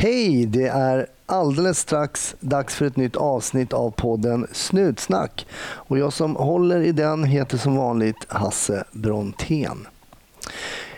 [0.00, 0.46] Hej!
[0.46, 5.46] Det är alldeles strax dags för ett nytt avsnitt av podden Snutsnack.
[5.60, 9.86] Och jag som håller i den heter som vanligt Hasse Brontén.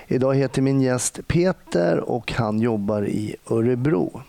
[0.06, 4.22] Idag heter min gäst Peter och han jobbar i Örebro.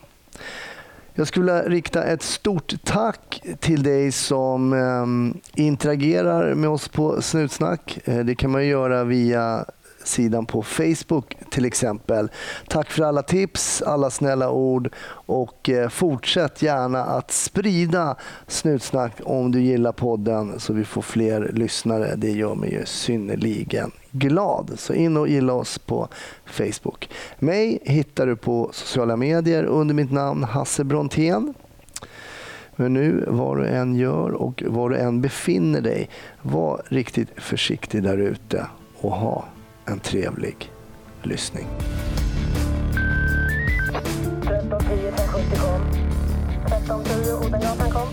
[1.13, 7.21] Jag skulle vilja rikta ett stort tack till dig som eh, interagerar med oss på
[7.21, 7.99] Snutsnack.
[8.05, 9.65] Eh, det kan man göra via
[10.03, 12.29] sidan på Facebook till exempel.
[12.67, 18.15] Tack för alla tips, alla snälla ord och eh, fortsätt gärna att sprida
[18.47, 22.15] Snutsnack om du gillar podden så vi får fler lyssnare.
[22.15, 24.71] Det gör mig ju synnerligen glad.
[24.77, 26.07] Så in och gilla oss på
[26.45, 27.09] Facebook.
[27.39, 31.53] Mig hittar du på sociala medier under mitt namn Hasse Brontén.
[32.75, 36.09] Men nu, vad du än gör och var du än befinner dig,
[36.41, 38.67] var riktigt försiktig där ute
[39.01, 39.45] och ha
[39.91, 40.71] en trevlig
[41.23, 41.67] lyssning.
[44.43, 45.81] 1310 570 kom.
[46.65, 48.07] 1310 Odengatan kom.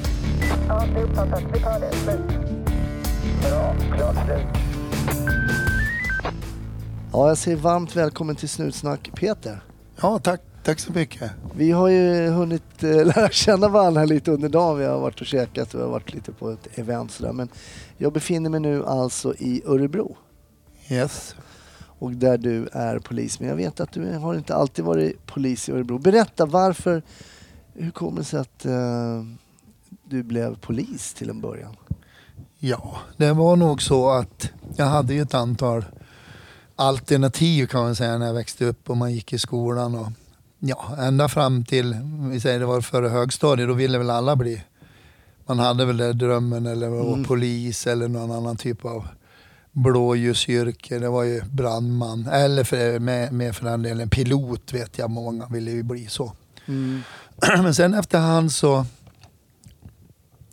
[0.69, 1.43] Ja, det är uppfattat.
[1.55, 1.93] Vi tar det.
[1.93, 2.21] Slut.
[3.43, 3.75] Bra.
[3.97, 4.47] Klart slut.
[7.13, 9.61] Ja, jag säger varmt välkommen till Snutsnack Peter.
[10.01, 11.31] Ja, tack, tack så mycket.
[11.55, 14.79] Vi har ju hunnit eh, lära känna varandra lite under dagen.
[14.79, 17.33] Vi har varit och käkat och vi har varit lite på ett event sådär.
[17.33, 17.49] Men
[17.97, 20.17] jag befinner mig nu alltså i Örebro
[20.91, 21.35] Yes.
[21.99, 23.41] Och där du är polis.
[23.41, 25.99] Men jag vet att du har inte alltid varit polis i Örebro.
[25.99, 27.03] Berätta varför,
[27.75, 29.23] hur kommer det sig att eh,
[30.05, 31.77] du blev polis till en början?
[32.59, 35.85] Ja, det var nog så att jag hade ett antal
[36.77, 39.95] alternativ kan man säga när jag växte upp och man gick i skolan.
[39.95, 40.07] Och,
[40.59, 41.97] ja, ända fram till,
[42.31, 44.63] vi säger det var före högstadiet, då ville väl alla bli.
[45.47, 47.25] Man hade väl den drömmen eller vara Mm.
[47.25, 49.09] polis eller någon annan typ av
[49.73, 50.99] blåljusyrke.
[50.99, 55.47] Det var ju brandman eller för, med, med för den delen pilot vet jag många
[55.47, 56.33] ville ju bli så.
[57.63, 58.87] Men sen efterhand så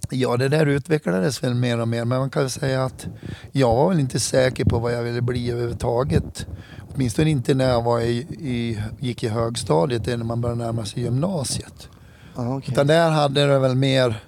[0.09, 2.05] Ja, det där utvecklades väl mer och mer.
[2.05, 3.07] Men man kan säga att
[3.51, 6.47] jag var väl inte säker på vad jag ville bli överhuvudtaget.
[6.93, 11.03] Åtminstone inte när jag var i, i, gick i högstadiet, när man började närma sig
[11.03, 11.89] gymnasiet.
[12.35, 12.73] Ah, okay.
[12.73, 14.23] Utan där hade det väl mer,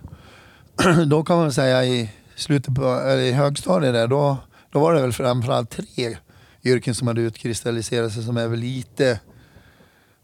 [1.07, 4.37] då kan man säga i slutet på, eller i högstadiet där, då,
[4.71, 6.17] då var det väl framförallt tre
[6.63, 9.19] yrken som hade utkristalliserat sig som är väl lite,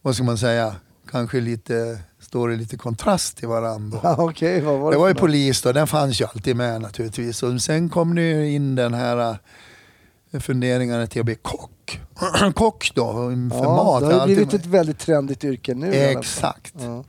[0.01, 0.75] vad ska man säga,
[1.11, 3.99] kanske lite, står i lite kontrast till varandra.
[4.03, 6.81] Ah, Okej, vad var det Det var ju polis då, den fanns ju alltid med
[6.81, 7.43] naturligtvis.
[7.43, 9.37] Och sen kom det ju in den här
[10.31, 12.01] äh, funderingarna till att bli kock.
[12.55, 13.13] kock då,
[13.51, 14.09] för Ja, mat.
[14.09, 14.61] det har blivit med.
[14.61, 15.93] ett väldigt trendigt yrke nu.
[15.93, 16.73] Exakt.
[16.79, 17.03] Ja.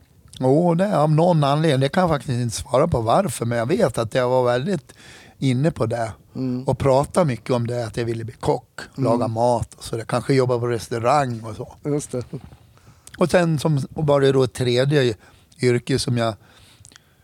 [0.47, 3.65] Och det, av någon anledning, det kan jag faktiskt inte svara på varför, men jag
[3.65, 4.93] vet att jag var väldigt
[5.39, 6.11] inne på det.
[6.35, 6.63] Mm.
[6.63, 9.97] Och pratade mycket om det, att jag ville bli kock, laga mat och så.
[9.97, 10.05] där.
[10.05, 11.75] Kanske jobba på restaurang och så.
[11.85, 12.23] Just det.
[13.17, 15.15] Och sen som, och var det då ett tredje
[15.61, 16.33] yrke som jag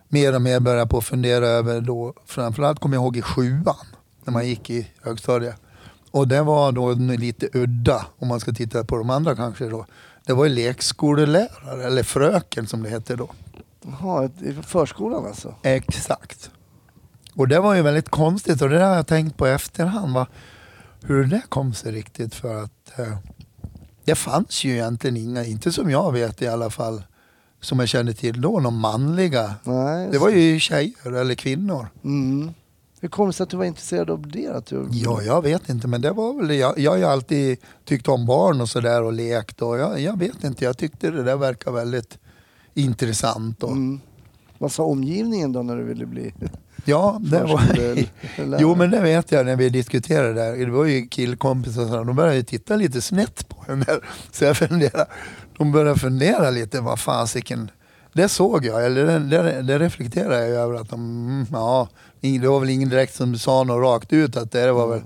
[0.09, 2.13] mer och mer började på att fundera över då.
[2.25, 3.75] Framförallt kommer jag ihåg i sjuan
[4.25, 5.55] när man gick i högstadiet.
[6.11, 9.85] Och det var då lite udda om man ska titta på de andra kanske då.
[10.25, 13.29] Det var ju lekskolelärare eller fröken som det hette då.
[13.81, 15.55] Jaha, i förskolan alltså?
[15.61, 16.51] Exakt.
[17.35, 20.13] Och det var ju väldigt konstigt och det där har jag tänkt på i efterhand.
[20.13, 20.27] Va?
[21.03, 23.17] Hur det där kom sig riktigt för att eh,
[24.05, 27.03] det fanns ju egentligen inga, inte som jag vet i alla fall,
[27.61, 29.55] som jag kände till då, någon manliga.
[29.63, 31.87] Nej, Det var ju tjejer eller kvinnor.
[32.03, 32.51] Mm.
[32.99, 34.47] Hur kom det sig att du var intresserad av det?
[34.47, 34.87] Att du...
[34.91, 38.25] Ja, jag vet inte, men det var väl, jag, jag har ju alltid tyckt om
[38.25, 41.71] barn och sådär och lekt och jag, jag vet inte, jag tyckte det där verkar
[41.71, 42.17] väldigt
[42.73, 43.63] intressant.
[43.63, 43.99] Och, Mm.
[44.57, 46.33] Vad sa omgivningen då när du ville bli
[46.85, 47.61] Ja, det var...
[48.59, 50.65] Jo men det vet jag när vi diskuterade det där.
[50.65, 53.99] Det var ju killkompisar de började ju titta lite snett på den där.
[54.31, 55.05] Så jag funderade,
[55.57, 57.71] de började fundera lite vad fasiken.
[58.13, 61.87] Det såg jag, eller det, det, det reflekterade jag över att de, mm, ja,
[62.21, 65.01] det var väl ingen direkt som sa något rakt ut att det var väl,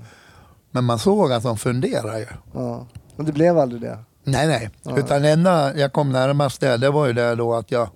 [0.70, 2.26] men man såg att de funderade ju.
[2.54, 2.86] Ja.
[3.16, 3.98] Men det blev aldrig det?
[4.24, 4.70] Nej, nej.
[4.82, 4.98] Ja.
[4.98, 7.88] Utan det enda jag kom närmast det, det var ju det då att jag,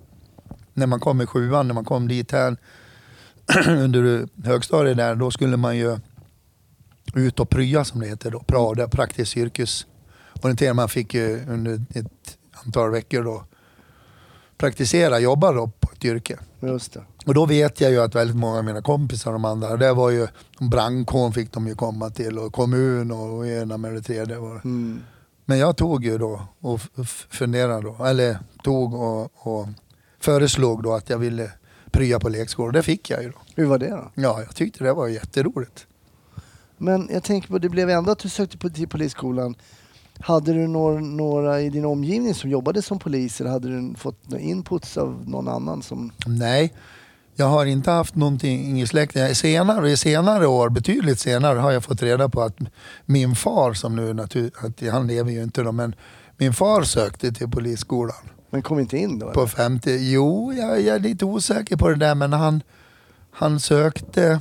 [0.73, 2.57] när man kom i sjuan, när man kom dit här
[3.67, 5.97] under högstadiet där, då skulle man ju
[7.15, 10.75] ut och prya som det heter då, pra, det är praktisk yrkesorientering.
[10.75, 13.43] Man fick ju under ett antal veckor då
[14.57, 16.37] praktisera, jobba då på ett yrke.
[16.59, 17.03] Just det.
[17.25, 20.09] Och då vet jag ju att väldigt många av mina kompisar, de andra, det var
[20.09, 20.27] ju
[20.59, 24.35] brandkåren fick de ju komma till och kommun och ena med det tredje.
[24.35, 25.03] Mm.
[25.45, 26.81] Men jag tog ju då och
[27.29, 29.67] funderade då, eller tog och, och
[30.19, 31.51] föreslog då att jag ville
[31.91, 32.73] prya på lekskolan.
[32.73, 33.37] Det fick jag ju då.
[33.55, 34.11] Hur var det då?
[34.15, 35.87] Ja, jag tyckte det var jätteroligt.
[36.77, 39.55] Men jag tänker på, det blev ändå att du sökte på, till polisskolan
[40.19, 44.29] Hade du några, några i din omgivning som jobbade som polis eller hade du fått
[44.29, 45.81] några inputs av någon annan?
[45.81, 46.11] som...
[46.25, 46.73] Nej,
[47.35, 49.35] jag har inte haft någonting i släkten.
[49.35, 52.57] Senare, senare år, betydligt senare, har jag fått reda på att
[53.05, 55.95] min far, som nu naturligtvis, han lever ju inte då, men
[56.37, 58.29] min far sökte till polisskolan.
[58.53, 59.31] Men kom inte in då?
[59.31, 62.63] På 50, jo, jag, jag är lite osäker på det där, men han,
[63.31, 64.39] han sökte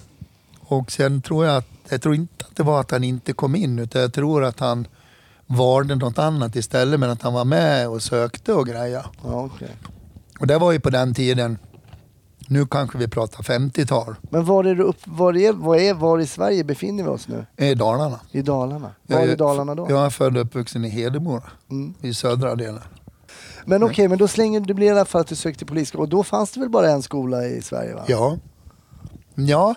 [0.61, 3.55] och sen tror jag att, jag tror inte att det var att han inte kom
[3.55, 4.87] in, utan jag tror att han
[5.47, 9.07] valde något annat istället, men att han var med och sökte och grejer.
[9.25, 9.69] Ja, okay.
[10.41, 11.59] Och det var ju på den tiden,
[12.49, 14.15] nu kanske vi pratar 50-tal.
[14.23, 17.29] Men var, är du upp, var, är, var, är, var i Sverige befinner vi oss
[17.29, 17.47] nu?
[17.57, 18.21] I Dalarna.
[18.31, 18.91] I Dalarna?
[19.07, 19.87] Var Jag i Dalarna då?
[19.91, 21.95] Jag är född och uppvuxen i Hedemora, Mm.
[22.01, 22.81] i södra delen.
[23.67, 26.03] Men okej, men då slänger det blir i alla fall att du sökte till polisskolan.
[26.03, 27.95] Och då fanns det väl bara en skola i Sverige?
[27.95, 28.05] Va?
[28.09, 28.37] Ja.
[29.35, 29.75] Ja,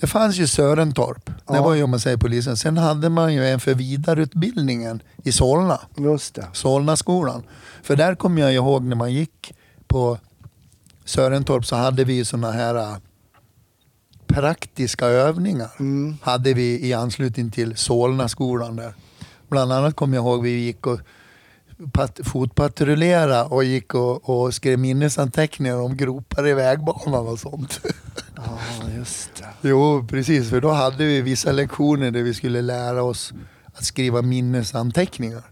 [0.00, 1.26] det fanns ju Sörentorp.
[1.26, 1.62] Det Ja.
[1.62, 2.56] var ju om man säger polisen.
[2.56, 5.80] Sen hade man ju en för vidareutbildningen i Solna.
[5.96, 6.46] Just det.
[6.52, 7.42] Solnaskolan.
[7.82, 9.54] För där kommer jag ihåg när man gick
[9.86, 10.18] på
[11.04, 12.96] Sörentorp så hade vi såna här äh,
[14.26, 15.70] praktiska övningar.
[15.78, 16.16] Mm.
[16.22, 18.94] Hade vi i anslutning till Solnaskolan där.
[19.48, 21.00] Bland annat kommer jag ihåg vi gick och
[21.92, 27.80] pat- fotpatrullerade och gick och, och skrev minnesanteckningar om gropar i vägbanan och sånt.
[28.46, 28.58] Ja,
[28.96, 29.68] just det.
[29.68, 30.50] Jo, precis.
[30.50, 33.32] För då hade vi vissa lektioner där vi skulle lära oss
[33.74, 35.42] att skriva minnesanteckningar.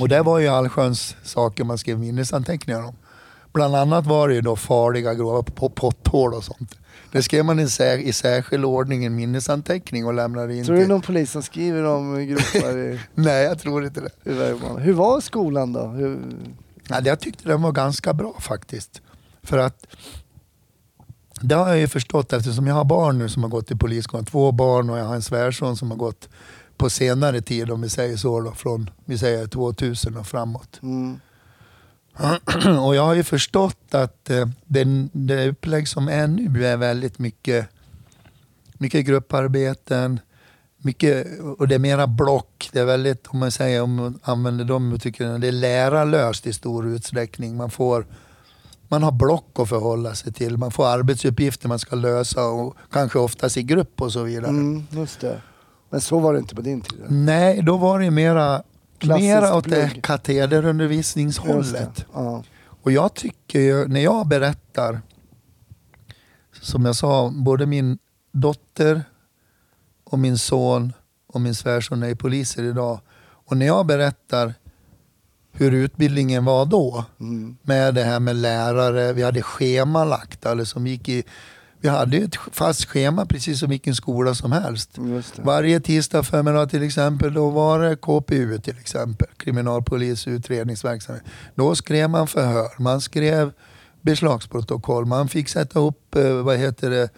[0.00, 2.96] Och det var ju allsköns saker man skrev minnesanteckningar om.
[3.52, 6.78] Bland annat var det ju då farliga grova po- potthål och sånt.
[7.12, 10.82] Det skrev man i, sär, i särskild ordning en minnesanteckning och lämnade in Tror du
[10.82, 10.88] till...
[10.88, 14.30] någon polis som skriver om gropar i, Nej, jag tror inte det.
[14.30, 14.80] i?
[14.80, 15.86] Hur var skolan då?
[15.86, 16.18] Hur...
[16.88, 19.00] Ja, jag tyckte den var ganska bra faktiskt.
[19.42, 19.86] För att
[21.40, 24.24] det har jag ju förstått eftersom jag har barn nu som har gått i polisskolan.
[24.24, 26.28] Två barn och jag har en svärson som har gått
[26.76, 30.80] på senare tid om vi säger så då, från vi säger 2000 och framåt.
[30.82, 31.20] Mm.
[32.80, 37.18] Och jag har ju förstått att eh, den, det upplägg som är nu är väldigt
[37.18, 37.68] mycket,
[38.78, 40.20] mycket grupparbeten,
[40.76, 41.26] mycket,
[41.58, 42.70] och det är mera block.
[42.72, 46.52] Det är väldigt, om man säger, om man använder de uttrycken, det är lärarlöst i
[46.52, 47.56] stor utsträckning.
[47.56, 48.06] Man får
[48.92, 50.56] man har block att förhålla sig till.
[50.56, 54.48] Man får arbetsuppgifter man ska lösa och kanske oftast i grupp och så vidare.
[54.48, 55.40] Mm, just det.
[55.90, 57.00] Men så var det inte på din tid?
[57.08, 58.62] Nej, då var det mera,
[59.02, 61.96] Klassiskt mera åt det katederundervisningshållet.
[61.96, 62.04] Det.
[62.14, 62.44] Ja.
[62.64, 65.00] Och jag tycker ju, när jag berättar,
[66.60, 67.98] som jag sa, både min
[68.32, 69.02] dotter
[70.04, 70.92] och min son
[71.26, 73.00] och min svärson är poliser idag.
[73.22, 74.54] Och när jag berättar
[75.52, 77.56] hur utbildningen var då, Mm.
[77.62, 81.24] med det här med lärare, vi hade schemalagt, eller som gick i,
[81.82, 84.98] vi hade ju ett fast schema precis som vilken skola som helst.
[85.36, 91.24] Varje tisdag förmiddag till exempel, då var det KPU till exempel, kriminalpolis utredningsverksamhet.
[91.54, 93.52] Då skrev man förhör, man skrev
[94.00, 97.08] beslagsprotokoll, man fick sätta upp, eh, vad heter det,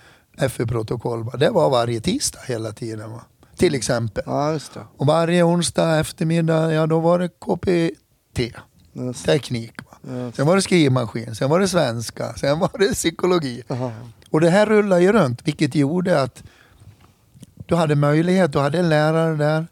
[0.48, 1.38] FU-protokoll.
[1.38, 3.10] Det var varje tisdag hela tiden.
[3.10, 3.22] Va?
[3.56, 4.24] Till exempel.
[4.26, 4.58] Ja.
[4.96, 8.54] Och varje onsdag eftermiddag, ja då var det KPT,
[9.24, 9.74] teknik.
[9.90, 10.30] Va?
[10.36, 13.62] Sen var det skrivmaskin, sen var det svenska, sen var det psykologi.
[13.68, 13.92] Aha.
[14.34, 16.42] Och det här rullade ju runt, vilket gjorde att
[17.66, 19.66] du hade möjlighet, du hade en lärare där.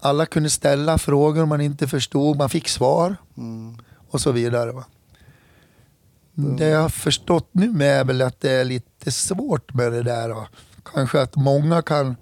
[0.00, 3.76] Alla kunde ställa frågor man inte förstod, man fick svar Mm.
[4.10, 4.72] och så vidare.
[4.72, 4.84] Va?
[6.34, 10.28] Det jag har förstått nu är väl att det är lite svårt med det där.
[10.28, 10.48] Va?
[10.92, 12.16] Kanske att många kan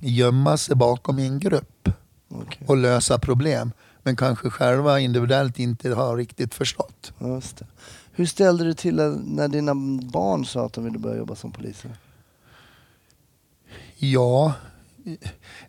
[0.00, 1.88] gömma sig bakom en grupp
[2.30, 2.66] Okej.
[2.66, 3.72] och lösa problem.
[4.02, 7.12] Men kanske själva individuellt inte har riktigt förstått.
[7.18, 7.66] Just det.
[8.20, 9.74] Hur ställde du till när dina
[10.12, 11.90] barn sa att de ville börja jobba som poliser?
[13.96, 14.52] Ja,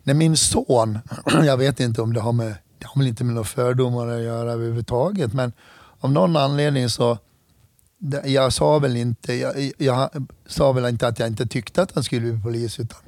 [0.02, 0.98] när min son,
[1.44, 4.22] jag vet inte om det har med, det har väl inte med några fördomar att
[4.22, 5.52] göra överhuvudtaget, men
[5.98, 7.18] av någon anledning så,
[8.24, 12.04] jag sa väl inte, jag, jag sa väl inte att jag inte tyckte att han
[12.04, 13.00] skulle bli polis, utan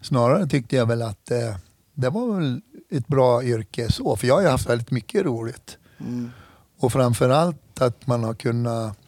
[0.00, 1.56] snarare tyckte jag väl att eh,
[1.94, 5.78] det var väl ett bra yrke så, för jag har ju haft väldigt mycket roligt.
[6.00, 6.30] Mm.
[6.78, 8.98] Och framförallt att man har kunnat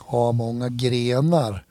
[0.00, 1.64] ha många grenar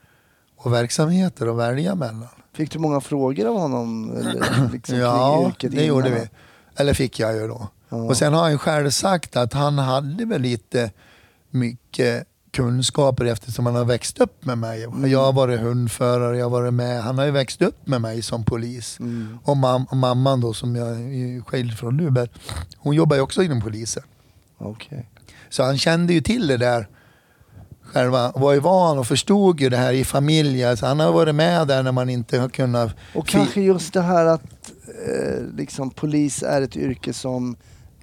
[0.58, 2.28] och verksamheter att välja mellan.
[2.54, 4.12] Fick du många frågor av honom?
[4.18, 6.30] Eller, liksom, Ja, det gjorde vi.
[6.76, 7.68] Eller fick jag ju då.
[7.90, 7.98] Ja.
[7.98, 10.92] Och sen har han själv sagt att han hade väl lite
[11.50, 14.84] mycket kunskaper eftersom han har växt upp med mig.
[14.84, 15.12] Mm.
[15.12, 17.04] Jag har varit hundförare, jag har varit med.
[17.04, 19.00] Han har ju växt upp med mig som polis.
[19.00, 19.40] Mm.
[19.44, 22.28] Och, mam- och mamman då som jag är skild från nu,
[22.78, 24.04] hon jobbar ju också inom polisen.
[24.58, 25.10] Okej.
[25.50, 26.88] Så han kände ju till det där
[27.84, 30.78] själva, var ju van och förstod ju det här i familjen.
[30.78, 32.96] Så han har varit med där när man inte har kunnat...
[33.16, 34.72] Och kanske just det här att
[35.08, 37.56] eh, liksom polis är ett yrke som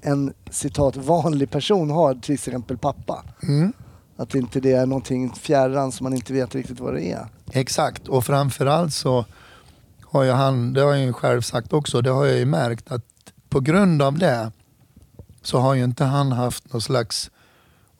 [0.02, 3.24] en citat vanlig person har, till exempel pappa.
[3.42, 3.72] Mm.
[4.16, 7.26] Att inte det är någonting fjärran som man inte vet riktigt vad det är.
[7.52, 9.24] Exakt, och framförallt så
[10.02, 12.92] har ju han, det har jag ju själv sagt också, det har jag ju märkt
[12.92, 13.04] att
[13.48, 14.52] på grund av det
[15.42, 17.30] så har ju inte han haft någon slags,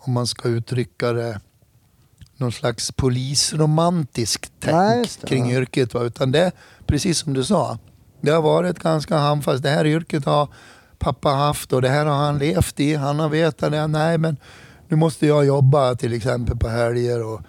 [0.06, 1.40] om man ska uttrycka det,
[2.36, 5.94] någon slags polisromantisk tänk Nej, kring yrket.
[5.94, 6.02] Va?
[6.02, 6.52] Utan det,
[6.86, 7.78] precis som du sa,
[8.20, 9.62] det har varit ganska handfast.
[9.62, 10.48] Det här yrket har
[10.98, 12.94] pappa haft och det här har han levt i.
[12.94, 13.86] Han har vetat det.
[13.86, 14.36] Nej men
[14.88, 17.40] nu måste jag jobba till exempel på helger och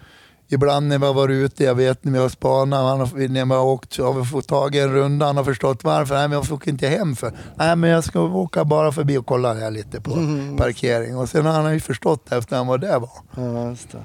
[0.48, 3.44] ibland när vi har varit ute, jag vet när vi har spanat, han har, när
[3.44, 6.14] vi har åkt så har vi fått tag i en runda, han har förstått varför.
[6.14, 7.32] Nej men jag får inte hem för.
[7.56, 10.56] Nej men jag ska åka bara förbi och kolla här lite på Mm.
[10.56, 11.16] parkering.
[11.16, 13.10] Och sen har han ju förstått efter han var där var.
[13.36, 14.04] Ja, just det.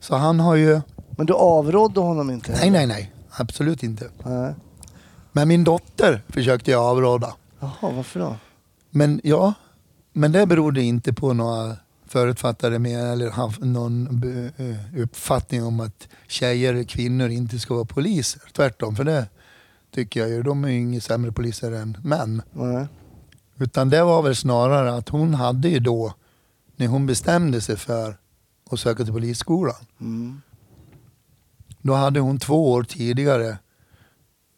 [0.00, 0.80] Så han har ju,
[1.16, 2.52] Men du avrådde honom inte?
[2.52, 4.08] nej nej nej, absolut inte.
[4.24, 4.54] nej.
[5.32, 7.32] Men min dotter försökte jag avråda.
[7.60, 8.36] Jaha, varför då?
[8.90, 9.54] Men ja,
[10.12, 11.76] men det berodde inte på några
[12.12, 14.22] förutfattade med eller haft någon
[14.56, 18.42] eh, uppfattning om att tjejer eller kvinnor inte ska vara poliser.
[18.52, 19.28] Tvärtom, för det
[19.94, 20.42] tycker jag ju.
[20.42, 22.42] De är ju inga sämre poliser än män.
[22.52, 22.86] Nej.
[23.58, 26.14] Utan det var väl snarare att hon hade ju då,
[26.76, 28.16] när hon bestämde sig för
[28.70, 30.42] att söka till polisskolan, Mm.
[31.82, 33.58] då hade hon två år tidigare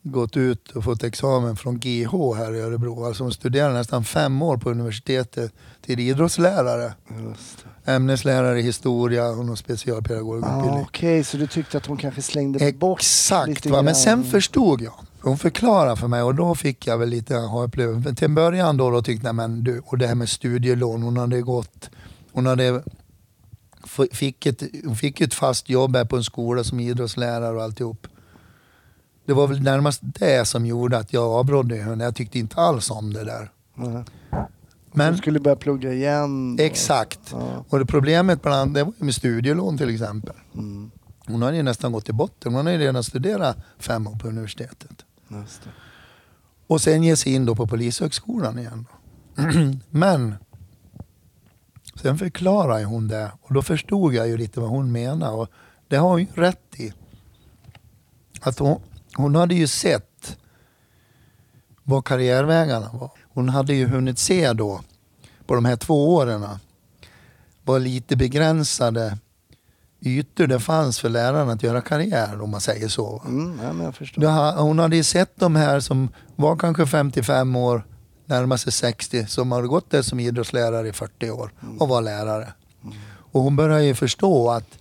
[0.04, 3.04] gått ut och fått examen från GH här i Örebro.
[3.04, 6.92] Alltså hon studerade nästan fem år på universitetet till idrottslärare.
[7.84, 10.82] Ämneslärare i historia och någon Ah, specialpedagogutbildning.
[10.82, 13.82] Okej, så du tyckte att hon kanske slängde bort Exakt, lite va?
[13.82, 14.94] men sen förstod jag.
[15.20, 18.00] Hon förklarade för mig och då fick jag väl lite ha upplevelse.
[18.04, 21.02] Men Till en början då, då tyckte jag, men du, och det här med studielån,
[21.02, 21.90] hon hade gått,
[22.32, 22.82] hon hade
[24.12, 28.06] fick ett, hon fick ett fast jobb här på en skola som idrottslärare och alltihop.
[29.26, 32.04] Det var väl närmast det som gjorde att jag avrådde henne.
[32.04, 33.50] Jag tyckte inte alls om det där.
[33.74, 34.04] Nej.
[34.92, 36.56] Men Hon skulle börja plugga igen.
[36.60, 37.20] exakt.
[37.30, 37.64] Ja.
[37.68, 40.34] Och det problemet bland det var med studielån till exempel.
[40.54, 40.90] Mm.
[41.26, 42.54] Hon hade ju nästan gått till botten.
[42.54, 45.04] Hon hade ju redan studerat fem år på universitetet.
[46.66, 48.86] Och sen ge sig in då på polishögskolan igen.
[49.90, 50.34] Men
[52.02, 55.32] sen förklarade hon det och då förstod jag ju lite vad hon menade.
[55.32, 55.48] Och
[55.88, 56.92] det har hon ju rätt i.
[58.40, 58.80] Att hon,
[59.16, 60.36] hon hade ju sett
[61.82, 63.10] vad karriärvägarna var.
[63.34, 64.80] Hon hade ju hunnit se då
[65.46, 66.46] på de här två åren
[67.62, 69.18] vad lite begränsade
[70.00, 73.22] ytor det fanns för lärarna att göra karriär om man säger så.
[73.26, 74.62] Mm, ja, jag förstår.
[74.62, 77.86] Hon hade ju sett de här som var kanske 55 år,
[78.24, 82.52] närmar sig 60, som hade gått där som idrottslärare i 40 år och var lärare.
[83.16, 84.78] Och hon började ju förstå att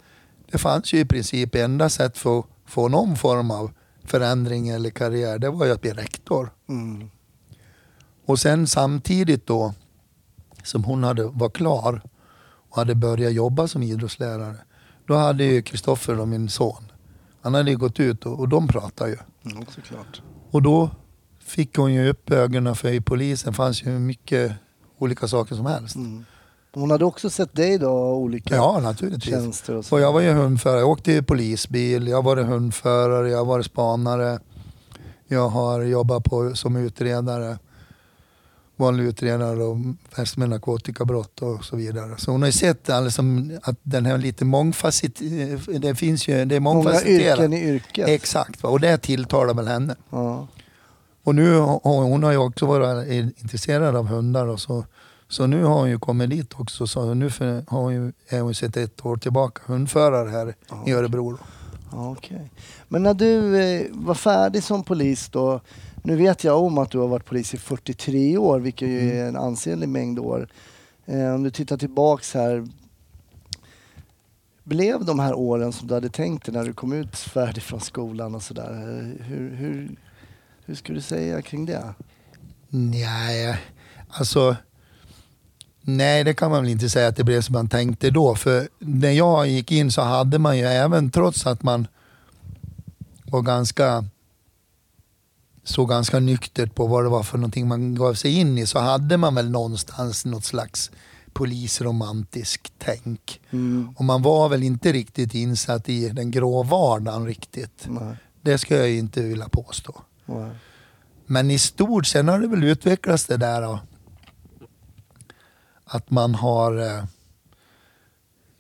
[0.52, 3.72] det fanns ju i princip enda sätt för att få någon form av
[4.04, 6.50] förändring eller karriär, det var ju att bli rektor.
[6.70, 7.10] Mm.
[8.26, 9.74] Och sen samtidigt då
[10.64, 12.02] som hon hade, var klar
[12.70, 14.58] och hade börjat jobba som idrottslärare,
[15.08, 16.92] då hade ju Kristoffer, min son,
[17.42, 19.18] han hade ju gått ut och, och de pratade ju.
[19.52, 20.22] Mm, såklart.
[20.52, 20.90] Och då
[21.40, 24.54] fick hon ju upp ögonen för i polisen fanns ju mycket
[24.98, 25.96] olika saker som helst.
[25.96, 26.26] Mm.
[26.74, 29.34] Hon hade också sett dig då, olika Ja, naturligtvis.
[29.34, 29.96] tjänster och så.
[29.96, 30.80] Och jag var ju hundförare.
[30.80, 34.40] Jag åkte i polisbil, jag varit hundförare, jag varit spanare.
[35.28, 37.58] Jag har jobbat på, som utredare.
[38.76, 39.78] Vanlig utredare och
[40.16, 42.16] fäst med narkotikabrott och så vidare.
[42.18, 46.56] Så hon har ju sett liksom att den här lite mångfacetterad, det finns ju, det
[46.56, 47.40] är Många mångfacetterat.
[47.40, 48.08] yrken i yrket.
[48.10, 49.96] Exakt, och det tilltalar väl henne.
[50.10, 50.48] ja.
[51.26, 53.12] Och nu hon har ju också varit
[53.42, 54.86] intresserad av hundar och så,
[55.28, 56.88] så nu har hon ju kommit dit också.
[56.88, 60.92] Så nu för, har hon ju, är hon sett ett år tillbaka hundförare här i
[60.92, 61.32] Örebro.
[61.32, 61.38] Då.
[61.98, 62.52] Okej.
[62.88, 65.60] Men när du eh, var färdig som polis då,
[66.04, 69.18] nu vet jag om att du har varit polis i 43 år, vilket ju Mm.
[69.18, 70.48] är en ansenlig mängd år.
[71.06, 72.68] Eh, om du tittar tillbaks här,
[74.64, 77.80] blev de här åren som du hade tänkt dig när du kom ut färdig från
[77.80, 78.72] skolan och sådär?
[78.72, 79.96] eh, Hur, hur,
[80.66, 81.94] hur skulle du säga kring det?
[82.70, 83.60] Nej,
[84.10, 84.56] alltså
[85.86, 88.36] Nej, det kan man väl inte säga att det blev som man tänkte då.
[88.36, 91.88] För när jag gick in så hade man ju även, trots att man
[93.26, 94.06] var ganska
[95.64, 98.80] såg ganska nyktert på vad det var för någonting man gav sig in i så
[98.80, 100.92] hade man väl någonstans något slags
[101.34, 103.42] polisromantisk tänk.
[103.52, 103.90] Mm.
[103.98, 107.84] Och man var väl inte riktigt insatt i den grå vardagen riktigt.
[107.88, 110.02] Nej, Det ska jag ju inte vilja påstå.
[110.26, 110.52] nej.
[111.26, 113.80] Men i stort sen har det väl utvecklats det där då.
[115.94, 117.04] Att man har eh,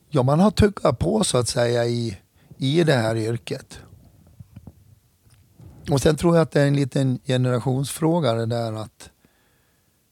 [0.09, 2.17] Ja man har tuggat på så att säga i,
[2.57, 3.79] i det här yrket.
[5.91, 9.09] Och sen tror jag att det är en liten generationsfråga det där att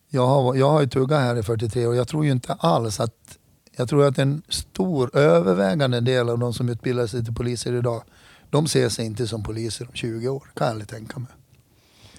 [0.10, 1.96] jag har, jag har ju tuggat här i 43 år.
[1.96, 3.38] Jag tror ju inte alls att
[3.78, 8.04] jag tror att en stor övervägande del av de som utbildar sig till poliser idag
[8.50, 11.30] de ser sig inte som poliser om 20 år, kan jag aldrig tänka mig.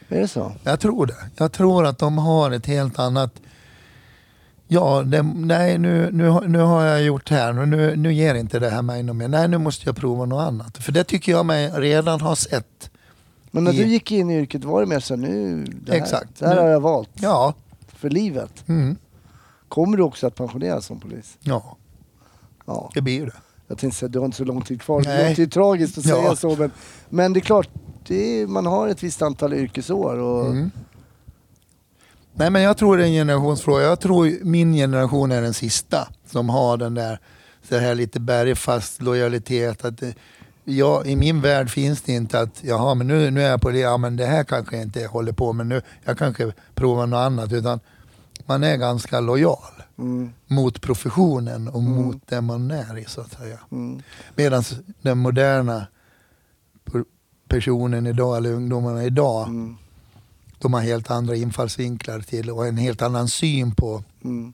[0.09, 0.53] Är det så?
[0.63, 1.31] Jag tror det.
[1.37, 3.41] Jag tror att de har ett helt annat...
[4.69, 8.59] Ja, det, nej nu, nu, nu har jag gjort det här, nu, nu ger inte
[8.59, 9.29] det här mig något mer.
[9.29, 10.79] Nej, nu måste jag prova något annat.
[10.79, 12.91] För det tycker jag mig redan ha sett.
[13.51, 15.99] Men när I- du gick in i yrket var det mer så nu, det här,
[15.99, 16.39] Exakt.
[16.39, 17.55] det här Nu- har jag valt Ja,
[17.97, 18.69] för livet.
[18.69, 18.97] mm,
[19.69, 21.37] Kommer du också att pensioneras som polis?
[21.41, 21.77] ja
[22.67, 22.91] Ja.
[22.95, 23.33] det blir det.
[23.69, 25.03] Jag tänkte säga, du har inte så lång tid kvar.
[25.03, 25.29] Det Nej.
[25.29, 26.17] låter ju tragiskt att Ja.
[26.17, 26.71] säga så, men,
[27.09, 27.69] men det är klart,
[28.07, 30.19] det är, man har ett visst antal yrkesår.
[30.19, 30.71] Och, Mm.
[32.35, 33.83] Nej men jag tror det är en generationsfråga.
[33.83, 37.19] Jag tror min generation är den sista som har den där
[37.69, 39.85] så här lite bergfast lojalitet.
[39.85, 40.15] Att det,
[40.65, 43.71] ja, I min värld finns det inte att jaha men nu, nu är jag på
[43.71, 45.83] det, ja men det här kanske jag inte håller på med nu.
[46.05, 47.53] Jag kanske provar något annat.
[47.53, 47.81] Utan
[48.47, 49.59] man är ganska lojal
[49.99, 51.93] Mm, mot professionen och Mm.
[51.93, 53.59] mot det man är i så att säga.
[53.73, 54.03] mm,
[54.35, 54.65] Medan
[55.03, 55.87] den moderna
[56.93, 57.05] per-
[57.49, 59.77] personen idag, eller ungdomarna idag, mm,
[60.63, 64.53] de har helt andra infallsvinklar till och en helt annan syn på mm.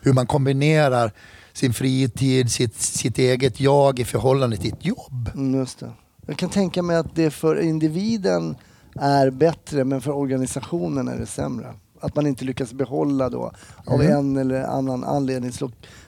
[0.00, 1.12] hur man kombinerar
[1.52, 5.30] sin fritid, sitt, sitt eget jag i förhållande till ett jobb.
[5.34, 5.92] Mm, just det.
[6.26, 8.56] Jag kan tänka mig att det för individen
[8.94, 11.74] är bättre men för organisationen är det sämre.
[12.00, 13.52] Att man inte lyckas behålla då
[13.86, 14.16] av Mm.
[14.16, 15.52] en eller annan anledning.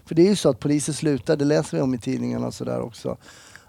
[0.05, 2.55] För det är ju så att poliser slutar, det läser vi om i tidningarna och
[2.55, 3.17] sådär också.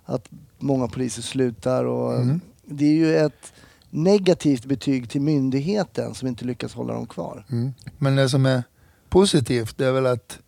[0.05, 0.29] Att
[0.59, 2.41] många poliser slutar och Mm.
[2.65, 3.53] det är ju ett
[3.95, 7.45] negativt betyg till myndigheten som inte lyckas hålla dem kvar.
[7.51, 7.73] Mm.
[7.97, 8.63] Men det som är
[9.09, 10.39] positivt det är väl att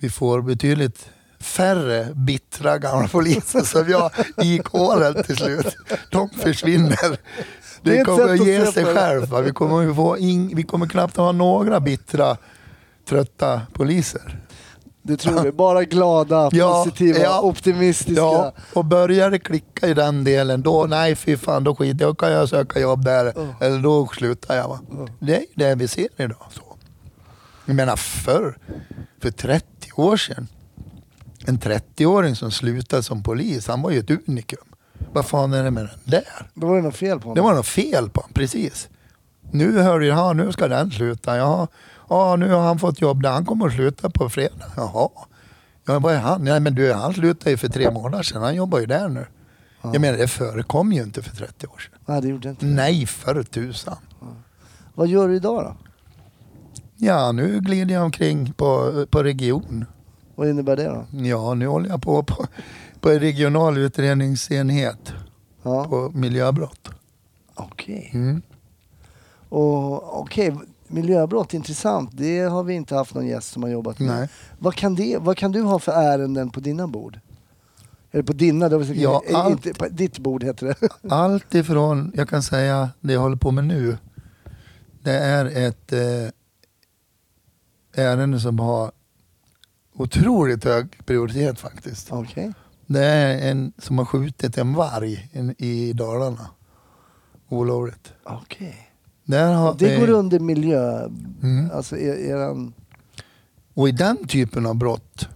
[0.00, 1.10] vi får betydligt
[1.40, 4.10] färre bittra gamla poliser som jag
[4.42, 5.76] i kåren till slut.
[6.10, 7.18] De försvinner.
[7.82, 9.24] Det Det kommer att att ge sig själv.
[9.28, 9.40] Va?
[9.40, 12.36] Vi, kommer få in, vi kommer knappt ha några bittra,
[13.08, 14.38] trötta poliser.
[15.08, 15.52] Det tror vi.
[15.64, 17.40] Bara glada, Ja, positiva, ja.
[17.40, 18.20] optimistiska.
[18.20, 22.18] Ja, och börjar det klicka i den delen, då nej fy fan, då skiter jag
[22.18, 23.32] kan jag söka jobb där.
[23.36, 23.66] Ja.
[23.66, 24.68] Eller då slutar jag.
[24.68, 24.80] Va?
[24.90, 25.06] Ja.
[25.20, 26.46] Det är det vi ser idag.
[26.50, 26.62] Så.
[27.64, 28.58] Jag menar förr,
[29.22, 30.48] för 30 år sedan.
[31.46, 34.64] En 30-åring som slutade som polis, han var ju ett unikum.
[35.12, 36.50] Vad fan är det med den där?
[36.54, 37.34] Då var det något fel på honom.
[37.34, 38.88] Det var något fel på honom, precis.
[39.50, 41.36] Nu hör jag, ja, nu ska den sluta.
[41.36, 41.68] Ja,
[42.08, 43.30] ja, nu har han fått jobb där.
[43.30, 44.64] Han kommer att sluta på fredag.
[44.76, 45.08] Jaha.
[45.86, 46.44] Ja, vad är han?
[46.44, 48.42] Nej, men du, han slutade ju för tre månader sedan.
[48.42, 49.26] Han jobbar ju där nu.
[49.82, 49.90] Ja.
[49.92, 51.98] Jag menar, det förekom ju inte för 30 år sedan.
[52.06, 52.72] Nej, det gjorde inte det.
[52.72, 53.96] Nej, för tusan.
[54.94, 55.76] Vad gör du idag då?
[56.96, 59.84] Ja, nu glider jag omkring på, på region.
[60.34, 61.06] Vad innebär det då?
[61.26, 62.46] Ja, nu håller jag på på,
[63.00, 65.12] på en regional utredningsenhet
[65.62, 65.84] Ja.
[65.84, 66.88] på miljöbrott.
[67.54, 68.10] Okej.
[68.14, 68.42] Mm.
[69.48, 70.56] Och okej,
[70.90, 72.10] miljöbrott, intressant.
[72.12, 74.08] Det har vi inte haft någon gäst som har jobbat med.
[74.18, 74.28] Nej.
[74.58, 77.20] Vad kan, det, vad kan du ha för ärenden på dina bord?
[78.10, 79.66] Eller på dina, säga, Ja, eh, allt.
[79.66, 80.88] inte, på ditt bord heter det.
[81.14, 83.98] Allt ifrån, jag kan säga det jag håller på med nu,
[85.02, 86.28] det är ett eh,
[88.04, 88.92] ärende som har
[89.94, 92.12] otroligt hög prioritet faktiskt.
[92.12, 92.52] Okej.
[92.86, 96.50] Det är en som har skjutit en varg in, i Dalarna.
[97.48, 98.12] Olovligt.
[98.24, 98.87] Okej.
[99.36, 101.08] Har Det vi, går under miljö...
[101.42, 101.70] Mm.
[101.72, 102.72] Alltså er, eran...
[103.74, 105.28] Och i den typen av brott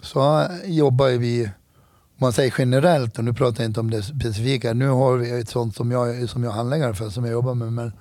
[0.00, 1.50] så jobbar vi, om
[2.16, 5.48] man säger generellt, och nu pratar jag inte om det specifika, nu har vi ett
[5.48, 7.92] sånt som jag, som jag handläggare för, som jag jobbar med, men